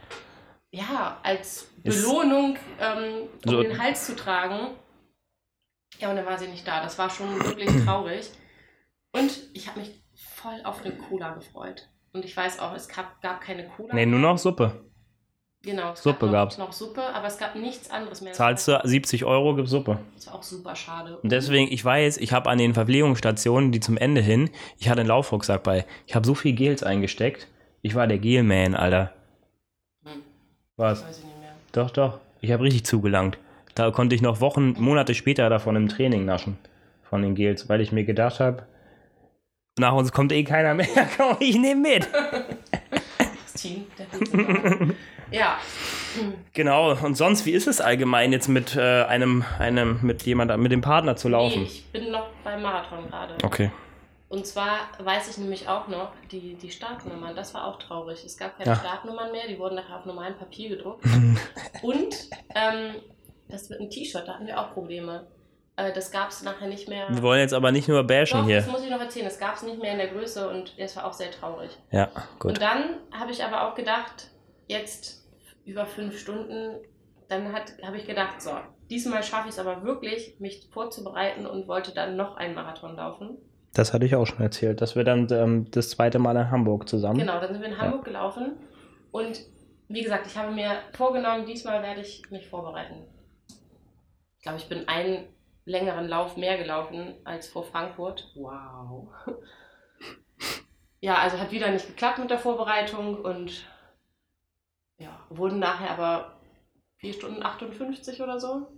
ja, 0.71 1.19
als 1.23 1.69
Belohnung 1.83 2.57
ähm, 2.81 3.29
um 3.45 3.51
So- 3.51 3.63
den 3.63 3.79
Hals 3.79 4.07
zu 4.07 4.17
tragen. 4.17 4.71
Ja, 5.99 6.11
und 6.11 6.17
dann 6.17 6.27
war 6.27 6.39
sie 6.39 6.49
nicht 6.49 6.67
da. 6.67 6.83
Das 6.83 6.99
war 6.99 7.11
schon 7.11 7.43
wirklich 7.45 7.69
traurig. 7.85 8.31
Und 9.13 9.33
ich 9.55 9.69
habe 9.69 9.81
mich 9.81 10.01
voll 10.15 10.61
auf 10.65 10.83
eine 10.85 10.97
Cola 10.97 11.35
gefreut. 11.35 11.89
Und 12.13 12.25
ich 12.25 12.35
weiß 12.37 12.59
auch, 12.61 12.73
es 12.75 12.89
gab, 12.89 13.21
gab 13.21 13.41
keine 13.43 13.69
Cola. 13.69 13.95
Nee, 13.95 14.07
nur 14.07 14.21
noch 14.21 14.39
Suppe. 14.39 14.85
Genau, 15.67 15.93
es 15.95 16.03
Suppe 16.05 16.21
gab 16.21 16.27
noch, 16.27 16.33
gab's. 16.33 16.59
noch 16.59 16.73
Suppe, 16.73 17.03
aber 17.13 17.27
es 17.27 17.39
gab 17.39 17.57
nichts 17.57 17.91
anderes 17.91 18.21
mehr. 18.21 18.33
Zahlst 18.33 18.69
du 18.69 18.81
70 18.85 19.25
Euro, 19.25 19.57
gibt 19.57 19.69
Suppe. 19.69 19.99
Das 20.15 20.29
war 20.29 20.37
auch 20.37 20.43
super 20.45 20.77
schade. 20.77 21.19
Und 21.19 21.33
deswegen, 21.33 21.71
ich 21.73 21.85
weiß, 21.85 22.19
ich 22.19 22.33
habe 22.33 22.49
an 22.49 22.59
den 22.59 22.73
Verpflegungsstationen, 22.73 23.73
die 23.73 23.81
zum 23.81 23.97
Ende 23.97 24.21
hin, 24.21 24.49
ich 24.79 24.89
hatte 24.89 25.01
einen 25.01 25.09
Laufrucksack 25.09 25.65
bei. 25.65 25.85
Ich 26.07 26.15
habe 26.15 26.25
so 26.25 26.37
viel 26.37 26.53
Gels 26.53 26.85
eingesteckt. 26.85 27.49
Ich 27.83 27.97
war 27.97 28.07
der 28.07 28.19
Gelman, 28.19 28.77
Alter. 28.77 29.13
Hm, 30.05 30.23
Was? 30.77 31.05
weiß 31.05 31.19
ich 31.19 31.25
nicht 31.25 31.41
mehr. 31.41 31.51
Doch, 31.73 31.91
doch. 31.91 32.21
Ich 32.41 32.53
habe 32.53 32.63
richtig 32.63 32.87
zugelangt. 32.87 33.37
Da 33.75 33.91
konnte 33.91 34.15
ich 34.15 34.23
noch 34.23 34.41
Wochen, 34.41 34.75
Monate 34.79 35.15
später 35.17 35.51
davon 35.51 35.75
im 35.75 35.89
Training 35.89 36.25
naschen. 36.25 36.59
Von 37.03 37.23
den 37.23 37.35
Gels, 37.35 37.69
weil 37.69 37.81
ich 37.81 37.91
mir 37.91 38.05
gedacht 38.05 38.39
habe, 38.39 38.63
nach 39.79 39.95
uns 39.95 40.13
kommt 40.13 40.31
eh 40.31 40.45
keiner 40.45 40.75
mehr. 40.75 40.87
Komm, 41.17 41.37
ich 41.41 41.57
nehme 41.59 41.81
mit. 41.83 42.09
Riesenwagen. 43.67 44.97
Ja, 45.33 45.59
Genau. 46.53 46.93
Und 46.93 47.17
sonst, 47.17 47.47
wie 47.47 47.51
ist 47.51 47.67
es 47.67 47.81
allgemein 47.81 48.33
jetzt 48.33 48.49
mit 48.49 48.77
äh, 48.77 49.03
einem, 49.05 49.45
einem, 49.59 49.99
mit 50.03 50.23
jemand, 50.23 50.57
mit 50.59 50.73
dem 50.73 50.81
Partner 50.81 51.17
zu 51.17 51.29
nee, 51.29 51.33
laufen? 51.33 51.63
ich 51.63 51.85
bin 51.87 52.11
noch 52.11 52.29
beim 52.45 52.63
Marathon 52.63 53.07
gerade. 53.09 53.37
Okay. 53.45 53.71
Und 54.29 54.47
zwar 54.47 54.89
weiß 54.99 55.29
ich 55.31 55.39
nämlich 55.39 55.69
auch 55.69 55.89
noch, 55.89 56.13
die, 56.33 56.55
die 56.55 56.71
Startnummern, 56.71 57.37
das 57.37 57.55
war 57.55 57.67
auch 57.67 57.79
traurig. 57.79 58.25
Es 58.25 58.37
gab 58.37 58.57
keine 58.57 58.71
Ja. 58.71 58.77
Startnummern 58.77 59.31
mehr, 59.31 59.47
die 59.49 59.59
wurden 59.59 59.77
nachher 59.77 59.99
auf 59.99 60.05
normalem 60.05 60.37
Papier 60.37 60.71
gedruckt. 60.71 61.05
Und 61.83 62.15
ähm, 62.55 62.97
Das 63.49 63.71
wird 63.71 63.81
ein 63.81 63.91
T-Shirt, 63.91 64.27
da 64.27 64.35
hatten 64.35 64.47
wir 64.47 64.61
auch 64.61 64.73
Probleme. 64.73 65.27
Äh, 65.77 65.93
das 65.93 66.11
gab 66.11 66.31
es 66.31 66.43
nachher 66.43 66.69
nicht 66.69 66.89
mehr. 66.89 67.09
Wir 67.09 67.23
wollen 67.23 67.41
jetzt 67.41 67.55
aber 67.55 67.71
nicht 67.71 67.89
nur 67.89 68.03
bashen 68.05 68.41
Doch, 68.41 68.47
hier. 68.47 68.57
das 68.57 68.67
muss 68.67 68.83
ich 68.83 68.91
noch 68.91 69.01
erzählen. 69.01 69.27
Das 69.27 69.39
gab 69.39 69.55
es 69.55 69.63
nicht 69.63 69.81
mehr 69.81 69.93
in 69.93 69.99
der 69.99 70.09
Größe 70.09 70.49
und 70.49 70.75
es 70.79 70.97
war 70.97 71.07
auch 71.07 71.13
sehr 71.13 71.31
traurig. 71.31 71.71
Ja, 71.91 72.11
gut. 72.39 72.53
Und 72.53 72.63
dann 72.63 72.97
habe 73.13 73.31
ich 73.31 73.45
aber 73.45 73.69
auch 73.69 73.75
gedacht, 73.75 74.31
jetzt 74.69 75.27
über 75.65 75.87
fünf 75.87 76.19
Stunden, 76.19 76.77
dann 77.29 77.53
habe 77.53 77.97
ich 77.97 78.07
gedacht, 78.07 78.41
so, 78.41 78.53
diesmal 78.89 79.23
schaffe 79.23 79.49
ich 79.49 79.55
es 79.55 79.59
aber 79.59 79.83
wirklich, 79.83 80.37
mich 80.39 80.69
vorzubereiten 80.73 81.47
und 81.47 81.69
wollte 81.69 81.93
dann 81.93 82.17
noch 82.17 82.37
einen 82.37 82.55
Marathon 82.55 82.97
laufen. 82.97 83.39
Das 83.75 83.93
hatte 83.93 84.07
ich 84.07 84.15
auch 84.15 84.25
schon 84.25 84.41
erzählt, 84.41 84.81
dass 84.81 84.97
wir 84.97 85.05
dann 85.05 85.29
ähm, 85.31 85.71
das 85.71 85.91
zweite 85.91 86.19
Mal 86.19 86.37
in 86.37 86.51
Hamburg 86.51 86.89
zusammen. 86.89 87.19
Genau, 87.19 87.39
dann 87.41 87.53
sind 87.53 87.61
wir 87.61 87.69
in 87.69 87.79
Hamburg 87.79 88.05
gelaufen 88.05 88.57
und 89.11 89.41
wie 89.89 90.03
gesagt, 90.03 90.27
ich 90.27 90.37
habe 90.37 90.53
mir 90.53 90.71
vorgenommen, 90.93 91.45
diesmal 91.47 91.83
werde 91.83 92.01
ich 92.01 92.23
mich 92.31 92.49
vorbereiten. 92.49 93.05
Ich 94.39 94.43
glaube, 94.43 94.59
ich 94.59 94.69
bin 94.69 94.89
einen 94.89 95.27
längeren 95.67 96.09
Lauf 96.09 96.39
mehr 96.39 96.57
gelaufen 96.57 97.15
als 97.25 97.49
vor 97.49 97.65
Frankfurt. 97.65 98.33
Wow. 98.35 99.09
Ja, 101.01 101.17
also 101.17 101.39
hat 101.39 101.53
wieder 101.53 101.71
nicht 101.71 101.87
geklappt 101.87 102.19
mit 102.19 102.31
der 102.31 102.39
Vorbereitung 102.39 103.21
und 103.23 103.67
ja, 104.97 105.27
wurden 105.29 105.59
nachher 105.59 105.91
aber 105.91 106.41
4 106.99 107.13
Stunden 107.13 107.43
58 107.43 108.23
oder 108.23 108.41
so. 108.41 108.69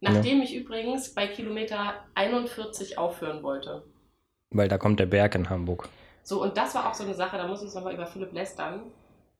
Nachdem 0.00 0.42
ich 0.42 0.54
übrigens 0.54 1.14
bei 1.14 1.26
Kilometer 1.26 2.04
41 2.14 2.98
aufhören 2.98 3.42
wollte. 3.42 3.84
Weil 4.50 4.68
da 4.68 4.76
kommt 4.78 5.00
der 5.00 5.06
Berg 5.06 5.34
in 5.34 5.48
Hamburg. 5.48 5.88
So, 6.22 6.42
und 6.42 6.56
das 6.56 6.74
war 6.74 6.88
auch 6.88 6.94
so 6.94 7.04
eine 7.04 7.14
Sache, 7.14 7.38
da 7.38 7.46
muss 7.48 7.62
ich 7.62 7.74
nochmal 7.74 7.94
über 7.94 8.06
Philipp 8.06 8.32
lästern. 8.32 8.92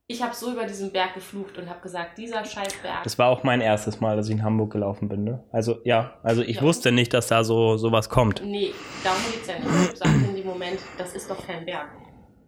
Ich 0.06 0.22
habe 0.22 0.34
so 0.34 0.52
über 0.52 0.64
diesen 0.66 0.92
Berg 0.92 1.14
geflucht 1.14 1.56
und 1.56 1.68
habe 1.70 1.80
gesagt, 1.80 2.18
dieser 2.18 2.44
scheiß 2.44 2.74
Berg. 2.82 3.04
Das 3.04 3.18
war 3.18 3.28
auch 3.28 3.42
mein 3.42 3.62
erstes 3.62 4.00
Mal, 4.00 4.16
dass 4.16 4.26
ich 4.28 4.34
in 4.34 4.42
Hamburg 4.42 4.70
gelaufen 4.72 5.08
bin. 5.08 5.24
Ne? 5.24 5.42
Also 5.50 5.78
ja, 5.84 6.18
also 6.22 6.42
ich 6.42 6.56
Ja. 6.56 6.62
wusste 6.62 6.92
nicht, 6.92 7.14
dass 7.14 7.28
da 7.28 7.42
so 7.42 7.78
sowas 7.78 8.10
kommt. 8.10 8.42
Nee, 8.44 8.74
darum 9.02 9.22
geht's 9.32 9.48
ja 9.48 9.58
nicht. 9.58 9.92
Ich 9.92 9.98
sagte 9.98 10.26
in 10.28 10.36
dem 10.36 10.46
Moment, 10.46 10.78
das 10.98 11.14
ist 11.14 11.30
doch 11.30 11.46
kein 11.46 11.64
Berg. 11.64 11.88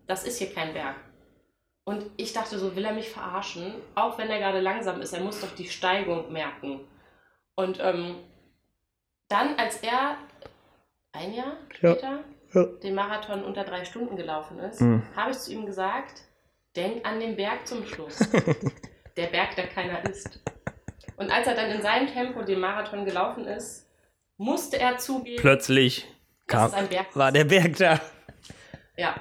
Das 0.07 0.25
ist 0.25 0.39
hier 0.39 0.53
kein 0.53 0.75
Berg. 0.75 0.97
Und 1.85 2.11
ich 2.19 2.33
dachte 2.35 2.59
so, 2.59 2.77
will 2.77 2.85
er 2.85 2.93
mich 2.93 3.09
verarschen? 3.09 3.73
Auch 3.95 4.19
wenn 4.19 4.29
er 4.29 4.39
gerade 4.39 4.61
langsam 4.61 5.01
ist, 5.01 5.15
er 5.15 5.21
muss 5.23 5.41
doch 5.41 5.55
die 5.55 5.69
Steigung 5.69 6.31
merken. 6.33 6.81
Und 7.55 7.79
ähm, 7.81 8.17
dann, 9.29 9.57
als 9.59 9.79
er 9.79 10.17
ein 11.13 11.33
Jahr 11.33 11.47
Ja. 11.81 11.95
später 11.95 12.19
Ja. 12.53 12.65
den 12.83 12.95
Marathon 12.95 13.45
unter 13.45 13.65
drei 13.65 13.85
Stunden 13.87 14.17
gelaufen 14.17 14.59
ist, 14.59 14.81
Mhm. 14.83 15.03
habe 15.17 15.31
ich 15.31 15.39
zu 15.39 15.53
ihm 15.53 15.65
gesagt, 15.65 16.23
denk 16.77 17.07
an 17.07 17.21
den 17.21 17.37
Berg 17.37 17.67
zum 17.67 17.85
Schluss. 17.87 18.19
der 19.17 19.27
Berg, 19.29 19.57
der 19.57 19.69
keiner 19.69 20.09
ist. 20.09 20.41
Und 21.17 21.31
als 21.31 21.47
er 21.47 21.55
dann 21.55 21.71
in 21.71 21.83
seinem 21.83 22.07
Tempo 22.09 22.43
den 22.43 22.61
Marathon 22.61 23.05
gelaufen 23.05 23.47
ist, 23.47 23.89
musste 24.37 24.79
er 24.79 24.99
zugeben, 24.99 25.41
Plötzlich 25.41 26.07
dass 26.47 26.73
kam, 26.73 26.89
war 27.15 27.33
der 27.33 27.45
Berg 27.45 27.77
da. 27.79 28.01
Ja. 28.97 29.15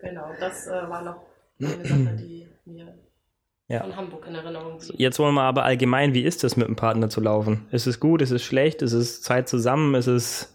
Genau, 0.00 0.28
das 0.38 0.66
äh, 0.66 0.70
war 0.70 1.02
noch 1.02 1.22
eine 1.60 1.84
Sache, 1.84 2.16
die 2.16 2.46
mir 2.64 2.94
Ja. 3.68 3.80
von 3.80 3.96
Hamburg 3.96 4.26
in 4.26 4.34
Erinnerung 4.34 4.78
blieb. 4.78 4.98
Jetzt 4.98 5.18
wollen 5.18 5.34
wir 5.34 5.42
aber 5.42 5.64
allgemein, 5.64 6.14
wie 6.14 6.22
ist 6.22 6.44
es 6.44 6.56
mit 6.56 6.68
dem 6.68 6.76
Partner 6.76 7.08
zu 7.08 7.20
laufen? 7.20 7.66
Ist 7.70 7.86
es 7.86 8.00
gut, 8.00 8.22
ist 8.22 8.30
es 8.30 8.42
schlecht, 8.42 8.82
ist 8.82 8.92
es 8.92 9.22
Zeit 9.22 9.48
zusammen, 9.48 9.94
ist 9.94 10.06
es... 10.06 10.53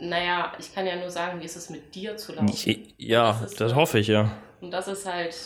Naja, 0.00 0.52
ich 0.58 0.74
kann 0.74 0.86
ja 0.86 0.96
nur 0.96 1.10
sagen, 1.10 1.40
wie 1.40 1.44
ist 1.44 1.56
es 1.56 1.70
mit 1.70 1.94
dir 1.94 2.16
zu 2.16 2.32
laufen? 2.34 2.94
Ja, 2.98 3.38
Das 3.42 3.54
das 3.54 3.74
hoffe 3.74 3.98
ich 3.98 4.06
ja. 4.08 4.30
Und 4.60 4.70
das 4.70 4.88
ist 4.88 5.06
halt. 5.06 5.36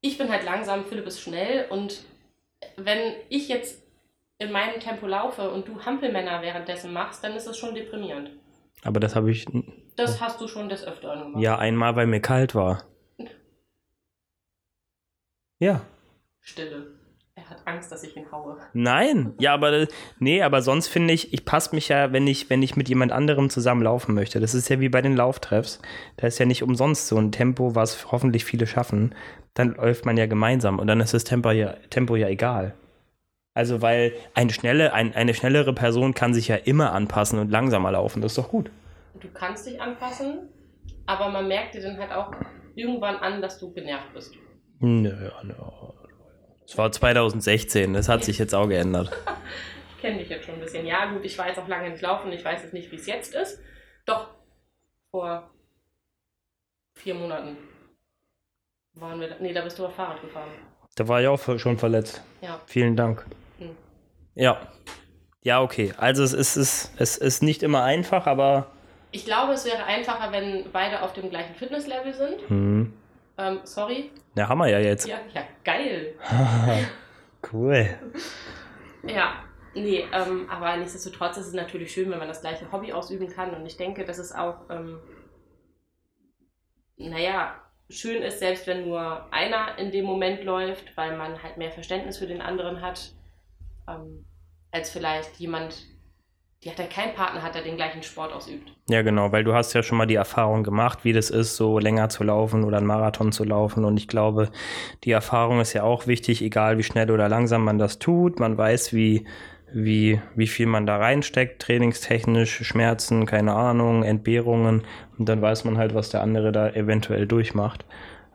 Ich 0.00 0.18
bin 0.18 0.28
halt 0.30 0.44
langsam, 0.44 0.84
Philipp 0.84 1.06
ist 1.06 1.20
schnell 1.20 1.66
und 1.70 2.02
wenn 2.76 3.14
ich 3.30 3.48
jetzt 3.48 3.82
in 4.38 4.52
meinem 4.52 4.80
Tempo 4.80 5.06
laufe 5.06 5.50
und 5.50 5.66
du 5.68 5.84
Hampelmänner 5.84 6.42
währenddessen 6.42 6.92
machst, 6.92 7.24
dann 7.24 7.34
ist 7.34 7.46
es 7.46 7.56
schon 7.56 7.74
deprimierend. 7.74 8.30
Aber 8.82 9.00
das 9.00 9.14
habe 9.16 9.30
ich 9.30 9.46
Das 9.96 10.20
hast 10.20 10.40
du 10.40 10.48
schon 10.48 10.68
des 10.68 10.84
Öfteren 10.84 11.20
gemacht. 11.22 11.42
ja 11.42 11.56
einmal, 11.58 11.96
weil 11.96 12.06
mir 12.06 12.20
kalt 12.20 12.54
war. 12.54 12.84
Ja. 15.58 15.80
Stille. 16.40 16.86
Hat 17.54 17.66
Angst, 17.66 17.92
dass 17.92 18.02
ich 18.02 18.16
ihn 18.16 18.30
haue. 18.32 18.56
Nein, 18.72 19.34
ja, 19.38 19.54
aber 19.54 19.86
nee, 20.18 20.42
aber 20.42 20.60
sonst 20.62 20.88
finde 20.88 21.14
ich, 21.14 21.32
ich 21.32 21.44
passe 21.44 21.74
mich 21.74 21.88
ja, 21.88 22.12
wenn 22.12 22.26
ich, 22.26 22.50
wenn 22.50 22.62
ich 22.62 22.76
mit 22.76 22.88
jemand 22.88 23.12
anderem 23.12 23.48
zusammen 23.48 23.82
laufen 23.82 24.14
möchte. 24.14 24.40
Das 24.40 24.54
ist 24.54 24.68
ja 24.68 24.80
wie 24.80 24.88
bei 24.88 25.02
den 25.02 25.16
Lauftreffs. 25.16 25.80
Da 26.16 26.26
ist 26.26 26.38
ja 26.38 26.46
nicht 26.46 26.62
umsonst 26.62 27.06
so 27.06 27.16
ein 27.16 27.30
Tempo, 27.30 27.74
was 27.74 28.10
hoffentlich 28.10 28.44
viele 28.44 28.66
schaffen. 28.66 29.14
Dann 29.54 29.74
läuft 29.74 30.04
man 30.04 30.16
ja 30.16 30.26
gemeinsam 30.26 30.78
und 30.80 30.88
dann 30.88 31.00
ist 31.00 31.14
das 31.14 31.24
Tempo 31.24 31.50
ja, 31.50 31.74
Tempo 31.90 32.16
ja 32.16 32.28
egal. 32.28 32.74
Also, 33.54 33.80
weil 33.82 34.12
eine 34.34 34.52
schnelle, 34.52 34.92
ein, 34.92 35.14
eine 35.14 35.32
schnellere 35.32 35.72
Person 35.72 36.12
kann 36.12 36.34
sich 36.34 36.48
ja 36.48 36.56
immer 36.56 36.92
anpassen 36.92 37.38
und 37.38 37.52
langsamer 37.52 37.92
laufen. 37.92 38.20
Das 38.20 38.32
ist 38.32 38.38
doch 38.38 38.48
gut. 38.48 38.70
Du 39.20 39.28
kannst 39.32 39.66
dich 39.66 39.80
anpassen, 39.80 40.48
aber 41.06 41.28
man 41.28 41.46
merkt 41.46 41.74
dir 41.74 41.82
dann 41.82 41.98
halt 41.98 42.10
auch 42.10 42.32
irgendwann 42.74 43.14
an, 43.16 43.40
dass 43.40 43.60
du 43.60 43.72
genervt 43.72 44.12
bist. 44.12 44.34
Nö, 44.80 45.30
nö. 45.44 45.54
Das 46.74 46.78
war 46.78 46.90
2016, 46.90 47.92
das 47.94 48.08
hat 48.08 48.24
sich 48.24 48.36
jetzt 48.38 48.52
auch 48.54 48.66
geändert. 48.66 49.10
Ich 49.96 50.02
kenne 50.10 50.18
dich 50.18 50.28
jetzt 50.28 50.44
schon 50.44 50.56
ein 50.56 50.60
bisschen. 50.60 50.84
Ja, 50.84 51.06
gut, 51.06 51.24
ich 51.24 51.38
war 51.38 51.48
jetzt 51.48 51.58
auch 51.58 51.66
lange 51.66 51.88
nicht 51.88 52.02
laufen, 52.02 52.30
ich 52.30 52.44
weiß 52.44 52.62
jetzt 52.62 52.74
nicht, 52.74 52.92
wie 52.92 52.96
es 52.96 53.06
jetzt 53.06 53.34
ist. 53.34 53.58
Doch, 54.04 54.28
vor 55.10 55.50
vier 56.94 57.14
Monaten 57.14 57.56
waren 58.92 59.18
wir. 59.18 59.28
da- 59.28 59.36
Nee, 59.40 59.54
da 59.54 59.62
bist 59.62 59.78
du 59.78 59.86
auf 59.86 59.94
Fahrrad 59.94 60.20
gefahren. 60.20 60.50
Da 60.96 61.08
war 61.08 61.22
ich 61.22 61.28
auch 61.28 61.58
schon 61.58 61.78
verletzt. 61.78 62.22
Ja. 62.42 62.60
Vielen 62.66 62.96
Dank. 62.96 63.24
Hm. 63.58 63.70
Ja. 64.34 64.60
Ja, 65.42 65.62
okay. 65.62 65.94
Also 65.96 66.22
es 66.22 66.34
ist, 66.34 66.56
es, 66.58 66.92
es 66.98 67.16
ist 67.16 67.42
nicht 67.42 67.62
immer 67.62 67.82
einfach, 67.84 68.26
aber. 68.26 68.66
Ich 69.10 69.24
glaube, 69.24 69.54
es 69.54 69.64
wäre 69.64 69.84
einfacher, 69.84 70.32
wenn 70.32 70.70
beide 70.70 71.00
auf 71.00 71.14
dem 71.14 71.30
gleichen 71.30 71.54
Fitnesslevel 71.54 72.12
sind. 72.12 72.46
Hm. 72.50 72.92
Ähm, 73.36 73.60
sorry. 73.64 74.10
Ja, 74.36 74.48
haben 74.48 74.58
wir 74.58 74.68
ja 74.68 74.78
jetzt. 74.78 75.06
Ja, 75.06 75.18
ja, 75.32 75.42
geil. 75.64 76.14
cool. 77.52 77.88
Ja, 79.06 79.44
nee, 79.74 80.04
ähm, 80.12 80.48
aber 80.48 80.76
nichtsdestotrotz 80.76 81.36
ist 81.36 81.48
es 81.48 81.52
natürlich 81.52 81.92
schön, 81.92 82.10
wenn 82.10 82.18
man 82.18 82.28
das 82.28 82.40
gleiche 82.40 82.70
Hobby 82.70 82.92
ausüben 82.92 83.28
kann. 83.28 83.54
Und 83.54 83.66
ich 83.66 83.76
denke, 83.76 84.04
dass 84.04 84.18
es 84.18 84.32
auch, 84.32 84.70
ähm, 84.70 85.00
naja, 86.96 87.60
schön 87.90 88.22
ist, 88.22 88.38
selbst 88.38 88.66
wenn 88.66 88.88
nur 88.88 89.32
einer 89.32 89.78
in 89.78 89.90
dem 89.90 90.04
Moment 90.04 90.44
läuft, 90.44 90.96
weil 90.96 91.16
man 91.16 91.42
halt 91.42 91.56
mehr 91.56 91.72
Verständnis 91.72 92.18
für 92.18 92.26
den 92.26 92.40
anderen 92.40 92.80
hat, 92.80 93.12
ähm, 93.88 94.24
als 94.70 94.90
vielleicht 94.90 95.36
jemand, 95.36 95.86
die 96.64 96.70
hat 96.70 96.78
ja 96.78 96.86
keinen 96.86 97.14
Partner 97.14 97.42
hat, 97.42 97.54
der 97.54 97.62
den 97.62 97.76
gleichen 97.76 98.02
Sport 98.02 98.32
ausübt. 98.32 98.72
Ja, 98.88 99.02
genau, 99.02 99.32
weil 99.32 99.44
du 99.44 99.52
hast 99.52 99.74
ja 99.74 99.82
schon 99.82 99.98
mal 99.98 100.06
die 100.06 100.14
Erfahrung 100.14 100.62
gemacht, 100.62 101.00
wie 101.04 101.12
das 101.12 101.28
ist, 101.28 101.56
so 101.56 101.78
länger 101.78 102.08
zu 102.08 102.24
laufen 102.24 102.64
oder 102.64 102.78
einen 102.78 102.86
Marathon 102.86 103.32
zu 103.32 103.44
laufen. 103.44 103.84
Und 103.84 103.98
ich 103.98 104.08
glaube, 104.08 104.50
die 105.04 105.10
Erfahrung 105.10 105.60
ist 105.60 105.74
ja 105.74 105.82
auch 105.82 106.06
wichtig, 106.06 106.40
egal 106.40 106.78
wie 106.78 106.82
schnell 106.82 107.10
oder 107.10 107.28
langsam 107.28 107.64
man 107.64 107.78
das 107.78 107.98
tut. 107.98 108.40
Man 108.40 108.56
weiß, 108.56 108.94
wie, 108.94 109.26
wie, 109.74 110.22
wie 110.34 110.46
viel 110.46 110.66
man 110.66 110.86
da 110.86 110.96
reinsteckt, 110.96 111.60
trainingstechnisch, 111.60 112.66
Schmerzen, 112.66 113.26
keine 113.26 113.52
Ahnung, 113.52 114.02
Entbehrungen. 114.02 114.84
Und 115.18 115.28
dann 115.28 115.42
weiß 115.42 115.64
man 115.64 115.76
halt, 115.76 115.94
was 115.94 116.08
der 116.08 116.22
andere 116.22 116.50
da 116.50 116.70
eventuell 116.70 117.26
durchmacht. 117.26 117.84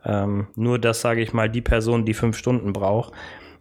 Ähm, 0.05 0.47
nur 0.55 0.77
das, 0.77 1.01
sage 1.01 1.21
ich 1.21 1.33
mal, 1.33 1.49
die 1.49 1.61
Person, 1.61 2.05
die 2.05 2.13
fünf 2.13 2.37
Stunden 2.37 2.73
braucht, 2.73 3.11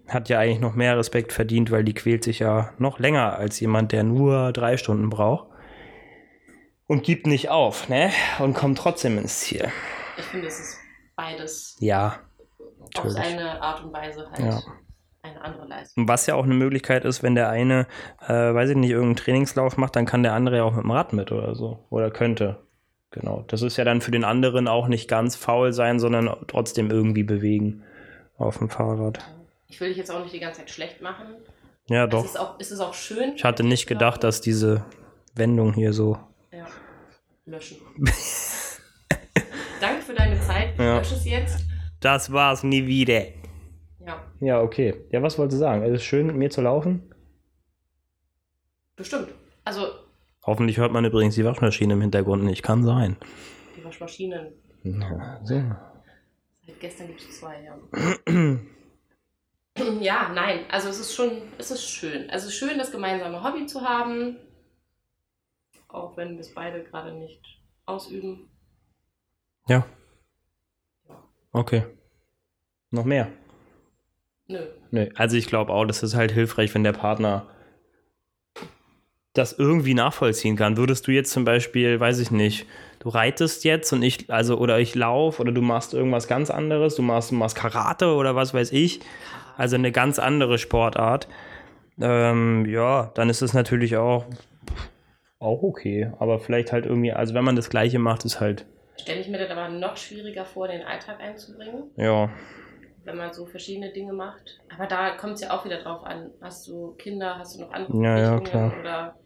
hat 0.09 0.29
ja 0.29 0.39
eigentlich 0.39 0.61
noch 0.61 0.75
mehr 0.75 0.97
Respekt 0.97 1.33
verdient, 1.33 1.71
weil 1.71 1.85
die 1.85 1.95
quält 1.95 2.25
sich 2.25 2.39
ja 2.39 2.73
noch 2.79 2.99
länger 2.99 3.37
als 3.37 3.61
jemand, 3.61 3.93
der 3.93 4.05
nur 4.05 4.53
drei 4.53 4.77
Stunden 4.77 5.11
braucht 5.11 5.49
und 6.87 7.03
gibt 7.05 7.27
nicht 7.27 7.51
auf, 7.51 7.89
ne? 7.89 8.11
Und 8.39 8.55
kommt 8.55 8.79
trotzdem 8.79 9.19
ins 9.19 9.41
Ziel. 9.41 9.69
Ich 10.17 10.25
finde, 10.25 10.49
es 10.49 10.59
ist 10.59 10.79
beides 11.17 11.77
Ja, 11.81 12.21
auf 12.97 13.11
seine 13.11 13.61
Art 13.63 13.85
und 13.85 13.93
Weise 13.93 14.29
halt 14.31 14.41
Ja. 14.41 14.63
eine 15.23 15.41
andere 15.43 15.67
Leistung. 15.67 16.09
Was 16.09 16.27
ja 16.27 16.35
auch 16.35 16.45
eine 16.45 16.55
Möglichkeit 16.55 17.05
ist, 17.05 17.23
wenn 17.23 17.35
der 17.35 17.51
eine, 17.51 17.87
äh, 18.27 18.33
weiß 18.33 18.71
ich 18.71 18.77
nicht, 18.77 18.91
irgendeinen 18.91 19.17
Trainingslauf 19.17 19.77
macht, 19.77 19.95
dann 19.97 20.07
kann 20.07 20.23
der 20.23 20.33
andere 20.33 20.57
ja 20.59 20.65
auch 20.65 20.75
mit 20.75 20.85
dem 20.85 20.91
Rad 20.91 21.13
mit 21.13 21.31
oder 21.31 21.55
so. 21.55 21.85
Oder 21.91 22.11
könnte. 22.11 22.59
Genau. 23.11 23.45
Das 23.49 23.63
ist 23.63 23.77
ja 23.77 23.85
dann 23.85 24.01
für 24.01 24.11
den 24.11 24.25
anderen 24.25 24.69
auch 24.69 24.89
nicht 24.89 25.09
ganz 25.09 25.35
faul 25.37 25.73
sein, 25.73 25.99
sondern 25.99 26.31
trotzdem 26.47 26.91
irgendwie 26.91 27.23
bewegen 27.23 27.83
auf 28.37 28.59
dem 28.59 28.69
Fahrrad. 28.69 29.21
Ich 29.69 29.81
will 29.81 29.89
dich 29.89 29.97
jetzt 29.99 30.11
auch 30.11 30.21
nicht 30.23 30.35
die 30.35 30.41
ganze 30.41 30.61
Zeit 30.61 30.71
schlecht 30.71 31.01
machen. 31.03 31.27
Ja, 31.89 32.05
Es 32.05 32.11
doch. 32.11 32.25
ist 32.25 32.39
auch, 32.39 32.57
es 32.59 32.71
ist 32.71 32.81
auch 32.81 32.95
schön. 32.95 33.35
Ich 33.37 33.45
hatte 33.45 33.65
nicht 33.65 33.87
gedacht, 33.87 34.25
dass 34.25 34.41
diese 34.41 34.85
Wendung 35.35 35.73
hier 35.75 35.93
so. 35.93 36.19
Ja. 36.53 36.67
Löschen. 37.47 37.79
Danke 39.81 40.03
für 40.03 40.15
deine 40.15 40.41
Zeit. 40.41 40.73
Ich 40.75 40.79
Ja. 40.81 40.99
lösche 40.99 41.15
es 41.15 41.25
jetzt. 41.25 41.65
Das 42.01 42.33
war's 42.33 42.63
nie 42.63 42.87
wieder. 42.87 43.27
Ja, 44.07 44.23
Ja, 44.41 44.61
okay. 44.63 44.95
Ja, 45.11 45.23
was 45.23 45.39
wolltest 45.39 45.57
du 45.57 45.61
sagen? 45.61 45.83
Es 45.83 45.93
ist 46.01 46.05
schön, 46.05 46.27
mit 46.27 46.37
mir 46.37 46.51
zu 46.51 46.61
laufen. 46.61 47.03
bestimmt. 48.97 49.29
Also, 49.65 49.87
Hoffentlich 50.45 50.79
hört 50.79 50.93
man 50.93 51.05
übrigens 51.05 51.35
die 51.35 51.45
Waschmaschine 51.45 51.93
im 51.93 52.01
Hintergrund 52.01 52.43
nicht. 52.43 52.63
Kann 52.63 52.83
sein. 52.85 53.17
die 53.77 53.85
Waschmaschinen. 53.85 54.49
Ja, 54.83 55.41
so. 55.45 55.63
Seit 56.67 56.81
gestern 56.81 57.07
gibt 57.09 57.21
es 57.21 57.39
zwei, 57.39 57.63
ja. 57.65 57.77
Ja, 60.01 60.31
nein, 60.35 60.65
also 60.71 60.89
es 60.89 60.99
ist 60.99 61.15
schon, 61.15 61.43
es 61.59 61.71
ist 61.71 61.89
schön. 61.89 62.31
Also 62.31 62.49
es 62.49 62.55
ist 62.55 62.59
schön, 62.59 62.79
das 62.79 62.91
gemeinsame 62.91 63.43
Hobby 63.43 63.67
zu 63.67 63.83
haben, 63.83 64.37
auch 65.89 66.17
wenn 66.17 66.35
wir 66.35 66.41
es 66.41 66.55
beide 66.55 66.83
gerade 66.85 67.13
nicht 67.13 67.43
ausüben. 67.87 68.51
Ja. 69.69 69.87
Okay. 71.53 71.85
Noch 72.91 73.05
mehr? 73.05 73.31
Nö. 74.47 74.61
Nö. 74.91 75.09
Also 75.15 75.37
ich 75.37 75.47
glaube 75.47 75.73
auch, 75.73 75.85
das 75.85 76.03
ist 76.03 76.15
halt 76.15 76.33
hilfreich, 76.33 76.75
wenn 76.75 76.85
der 76.85 76.93
Partner 76.93 77.47
das 79.35 79.53
irgendwie 79.53 79.95
nachvollziehen 79.95 80.57
kann. 80.57 80.77
Würdest 80.77 81.07
du 81.07 81.13
jetzt 81.13 81.31
zum 81.31 81.45
Beispiel, 81.45 82.01
weiß 82.01 82.19
ich 82.19 82.31
nicht, 82.31 82.67
du 82.99 83.09
reitest 83.09 83.65
jetzt 83.65 83.93
und 83.93 84.03
ich, 84.03 84.31
also, 84.31 84.59
oder 84.59 84.81
ich 84.81 84.95
laufe 84.95 85.41
oder 85.41 85.53
du 85.53 85.63
machst 85.63 85.95
irgendwas 85.95 86.29
ganz 86.29 86.51
anderes, 86.51 86.97
du 86.97 87.03
machst, 87.03 87.31
du 87.31 87.37
machst 87.37 87.57
Karate 87.57 88.15
oder 88.15 88.35
was 88.35 88.53
weiß 88.53 88.73
ich, 88.73 89.01
also 89.59 89.75
eine 89.75 89.91
ganz 89.93 90.19
andere 90.19 90.57
Sportart, 90.57 91.29
ähm, 92.01 92.65
ja, 92.65 93.11
dann 93.15 93.29
ist 93.29 93.43
es 93.43 93.53
natürlich 93.53 93.97
auch, 93.97 94.25
auch 95.41 95.63
okay. 95.63 96.13
Aber 96.21 96.39
vielleicht 96.39 96.73
halt 96.73 96.87
irgendwie, 96.87 97.13
also 97.13 97.35
wenn 97.35 97.45
man 97.45 97.57
das 97.57 97.69
Gleiche 97.69 97.99
macht, 97.99 98.25
ist 98.25 98.41
halt, 98.41 98.65
Stelle 98.97 99.21
ich 99.21 99.29
mir 99.29 99.39
das 99.39 99.51
aber 99.51 99.69
noch 99.69 99.97
schwieriger 99.97 100.45
vor, 100.45 100.69
den 100.69 100.83
Alltag 100.83 101.21
einzubringen, 101.21 101.91
ja, 101.97 102.31
wenn 103.05 103.17
man 103.17 103.33
so 103.33 103.47
verschiedene 103.47 103.93
Dinge 103.93 104.13
macht. 104.13 104.61
Aber 104.75 104.87
da 104.87 105.11
kommt 105.17 105.35
es 105.35 105.41
ja 105.41 105.51
auch 105.51 105.65
wieder 105.65 105.83
drauf 105.83 106.05
an. 106.05 106.31
Hast 106.41 106.69
du 106.69 106.93
Kinder, 106.93 107.39
hast 107.39 107.57
du 107.57 107.63
noch 107.63 107.73
andere 107.73 108.03
Ja, 108.03 108.19
ja, 108.19 108.41
klar. 108.41 108.73
oder 108.79 109.17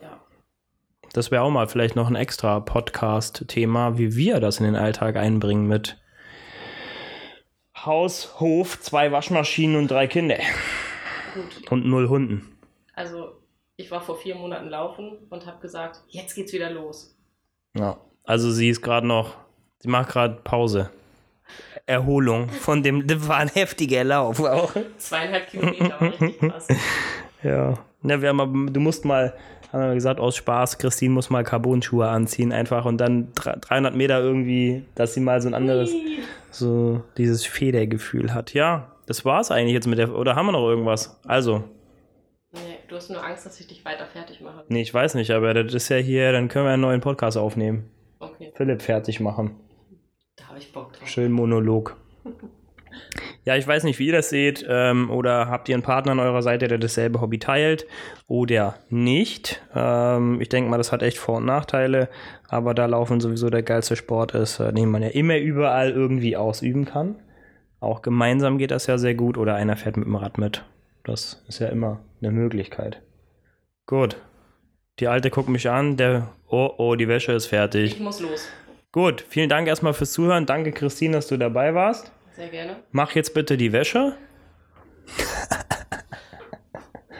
ja. 0.00 0.20
das 1.12 1.30
wäre 1.30 1.42
auch 1.42 1.50
mal 1.50 1.66
vielleicht 1.68 1.96
noch 1.96 2.08
ein 2.08 2.16
extra 2.16 2.60
Podcast-Thema, 2.60 3.98
wie 3.98 4.14
wir 4.14 4.40
das 4.40 4.60
in 4.60 4.66
den 4.66 4.76
Alltag 4.76 5.16
einbringen 5.16 5.66
mit 5.66 6.01
Haus, 7.84 8.38
Hof, 8.40 8.80
zwei 8.80 9.10
Waschmaschinen 9.12 9.76
und 9.76 9.90
drei 9.90 10.06
Kinder 10.06 10.38
Gut. 11.34 11.70
und 11.72 11.86
null 11.86 12.08
Hunden. 12.08 12.56
Also 12.94 13.32
ich 13.76 13.90
war 13.90 14.00
vor 14.00 14.18
vier 14.18 14.34
Monaten 14.36 14.68
laufen 14.68 15.18
und 15.30 15.46
habe 15.46 15.60
gesagt, 15.60 16.02
jetzt 16.08 16.34
geht's 16.34 16.52
wieder 16.52 16.70
los. 16.70 17.16
Ja, 17.76 17.98
also 18.24 18.50
sie 18.50 18.68
ist 18.68 18.82
gerade 18.82 19.06
noch, 19.06 19.34
sie 19.78 19.88
macht 19.88 20.10
gerade 20.10 20.40
Pause. 20.44 20.90
Erholung 21.86 22.48
von 22.48 22.82
dem, 22.82 23.06
das 23.08 23.26
war 23.26 23.38
ein 23.38 23.48
heftiger 23.48 24.04
Lauf 24.04 24.40
auch. 24.40 24.74
Zweieinhalb 24.98 25.48
Kilometer 25.48 25.90
war 26.00 26.12
richtig 26.12 26.38
krass. 26.38 26.68
Ja. 27.42 27.76
ja 28.04 28.22
wir 28.22 28.28
haben, 28.28 28.40
aber- 28.40 28.70
du 28.70 28.78
musst 28.78 29.04
mal, 29.04 29.36
haben 29.72 29.80
wir 29.88 29.94
gesagt, 29.94 30.20
aus 30.20 30.36
Spaß, 30.36 30.78
Christine 30.78 31.14
muss 31.14 31.30
mal 31.30 31.44
Carbon-Schuhe 31.44 32.06
anziehen 32.08 32.52
einfach 32.52 32.84
und 32.84 32.98
dann 32.98 33.32
dr- 33.34 33.56
300 33.56 33.94
Meter 33.94 34.20
irgendwie, 34.20 34.84
dass 34.94 35.14
sie 35.14 35.20
mal 35.20 35.40
so 35.40 35.48
ein 35.48 35.54
anderes, 35.54 35.92
so 36.50 37.02
dieses 37.16 37.44
Federgefühl 37.46 38.34
hat. 38.34 38.52
Ja, 38.54 38.92
das 39.06 39.24
war's 39.24 39.50
eigentlich 39.50 39.72
jetzt 39.74 39.86
mit 39.86 39.98
der, 39.98 40.14
oder 40.14 40.36
haben 40.36 40.46
wir 40.46 40.52
noch 40.52 40.68
irgendwas? 40.68 41.18
Also, 41.26 41.64
Nee, 42.54 42.76
du 42.86 42.96
hast 42.96 43.08
nur 43.08 43.24
Angst, 43.24 43.46
dass 43.46 43.58
ich 43.60 43.66
dich 43.66 43.82
weiter 43.86 44.04
fertig 44.06 44.42
mache. 44.42 44.64
nee, 44.68 44.82
ich 44.82 44.92
weiß 44.92 45.14
nicht, 45.14 45.30
aber 45.30 45.54
das 45.54 45.72
ist 45.72 45.88
ja 45.88 45.96
hier, 45.96 46.32
dann 46.32 46.48
können 46.48 46.66
wir 46.66 46.72
einen 46.72 46.82
neuen 46.82 47.00
Podcast 47.00 47.38
aufnehmen. 47.38 47.88
Okay, 48.18 48.52
Philipp 48.54 48.82
fertig 48.82 49.20
machen. 49.20 49.56
da 50.36 50.48
habe 50.48 50.58
ich 50.58 50.70
Bock 50.70 50.92
drauf. 50.92 51.08
Schön 51.08 51.32
Monolog. 51.32 51.96
Ja, 53.44 53.56
ich 53.56 53.66
weiß 53.66 53.82
nicht, 53.84 53.98
wie 53.98 54.06
ihr 54.06 54.12
das 54.12 54.28
seht. 54.28 54.64
Ähm, 54.68 55.10
oder 55.10 55.48
habt 55.48 55.68
ihr 55.68 55.74
einen 55.74 55.82
Partner 55.82 56.12
an 56.12 56.20
eurer 56.20 56.42
Seite, 56.42 56.68
der 56.68 56.78
dasselbe 56.78 57.20
Hobby 57.20 57.38
teilt 57.38 57.86
oder 58.28 58.76
nicht? 58.88 59.60
Ähm, 59.74 60.40
ich 60.40 60.48
denke 60.48 60.70
mal, 60.70 60.78
das 60.78 60.92
hat 60.92 61.02
echt 61.02 61.18
Vor- 61.18 61.38
und 61.38 61.46
Nachteile. 61.46 62.08
Aber 62.48 62.72
da 62.72 62.86
Laufen 62.86 63.20
sowieso 63.20 63.50
der 63.50 63.62
geilste 63.62 63.96
Sport 63.96 64.34
ist, 64.34 64.60
äh, 64.60 64.72
den 64.72 64.90
man 64.90 65.02
ja 65.02 65.08
immer 65.08 65.38
überall 65.38 65.90
irgendwie 65.90 66.36
ausüben 66.36 66.84
kann. 66.84 67.16
Auch 67.80 68.02
gemeinsam 68.02 68.58
geht 68.58 68.70
das 68.70 68.86
ja 68.86 68.96
sehr 68.96 69.14
gut. 69.16 69.36
Oder 69.36 69.56
einer 69.56 69.76
fährt 69.76 69.96
mit 69.96 70.06
dem 70.06 70.14
Rad 70.14 70.38
mit. 70.38 70.64
Das 71.02 71.42
ist 71.48 71.58
ja 71.58 71.66
immer 71.66 71.98
eine 72.20 72.30
Möglichkeit. 72.30 73.02
Gut. 73.86 74.16
Die 75.00 75.08
Alte 75.08 75.30
guckt 75.30 75.48
mich 75.48 75.68
an. 75.68 75.96
Der, 75.96 76.28
oh, 76.48 76.70
oh, 76.78 76.94
die 76.94 77.08
Wäsche 77.08 77.32
ist 77.32 77.46
fertig. 77.46 77.94
Ich 77.94 78.00
muss 78.00 78.20
los. 78.20 78.48
Gut, 78.92 79.24
vielen 79.28 79.48
Dank 79.48 79.66
erstmal 79.66 79.94
fürs 79.94 80.12
Zuhören. 80.12 80.46
Danke, 80.46 80.70
Christine, 80.70 81.14
dass 81.14 81.26
du 81.26 81.38
dabei 81.38 81.74
warst. 81.74 82.12
Sehr 82.34 82.48
gerne. 82.48 82.76
Mach 82.90 83.12
jetzt 83.12 83.34
bitte 83.34 83.56
die 83.56 83.72
Wäsche. 83.72 84.16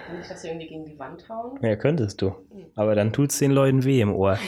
Kann 0.07 0.21
ich 0.21 0.29
das 0.29 0.45
irgendwie 0.45 0.69
gegen 0.69 0.85
die 0.85 0.99
Wand 0.99 1.29
hauen? 1.29 1.59
Ja, 1.63 1.77
könntest 1.77 2.23
du. 2.23 2.35
Aber 2.75 2.95
dann 2.95 3.13
tut's 3.13 3.39
den 3.39 3.51
Leuten 3.51 3.85
weh 3.85 4.01
im 4.01 4.15
Ohr. 4.15 4.39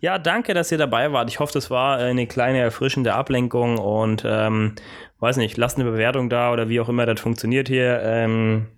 Ja, 0.00 0.18
danke, 0.18 0.54
dass 0.54 0.72
ihr 0.72 0.78
dabei 0.78 1.12
wart. 1.12 1.28
Ich 1.28 1.40
hoffe, 1.40 1.52
das 1.52 1.70
war 1.70 1.98
eine 1.98 2.26
kleine 2.26 2.58
erfrischende 2.58 3.14
Ablenkung 3.14 3.78
und 3.78 4.24
ähm, 4.26 4.74
weiß 5.20 5.36
nicht, 5.36 5.56
lasst 5.56 5.78
eine 5.78 5.90
Bewertung 5.90 6.30
da 6.30 6.52
oder 6.52 6.68
wie 6.68 6.80
auch 6.80 6.88
immer 6.88 7.06
das 7.06 7.20
funktioniert 7.20 7.68
hier. 7.68 8.00
Ähm, 8.02 8.68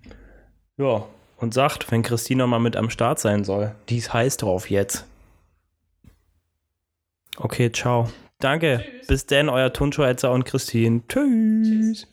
ja, 0.77 1.05
und 1.39 1.55
sagt, 1.55 1.91
wenn 1.91 2.03
Christine 2.03 2.43
noch 2.43 2.49
mal 2.49 2.59
mit 2.59 2.77
am 2.77 2.91
Start 2.91 3.19
sein 3.19 3.45
soll. 3.45 3.75
Die 3.89 3.99
ist 3.99 4.13
heiß 4.13 4.37
drauf 4.39 4.71
jetzt. 4.71 5.07
Okay, 7.39 7.71
ciao. 7.71 8.09
Danke. 8.39 8.85
Tschüss. 8.85 9.07
Bis 9.07 9.27
denn, 9.27 9.49
euer 9.49 9.73
Tonschweizer 9.73 10.33
und 10.33 10.45
Christine. 10.45 11.03
Tschüss. 11.09 11.69
Tschüss. 11.69 12.07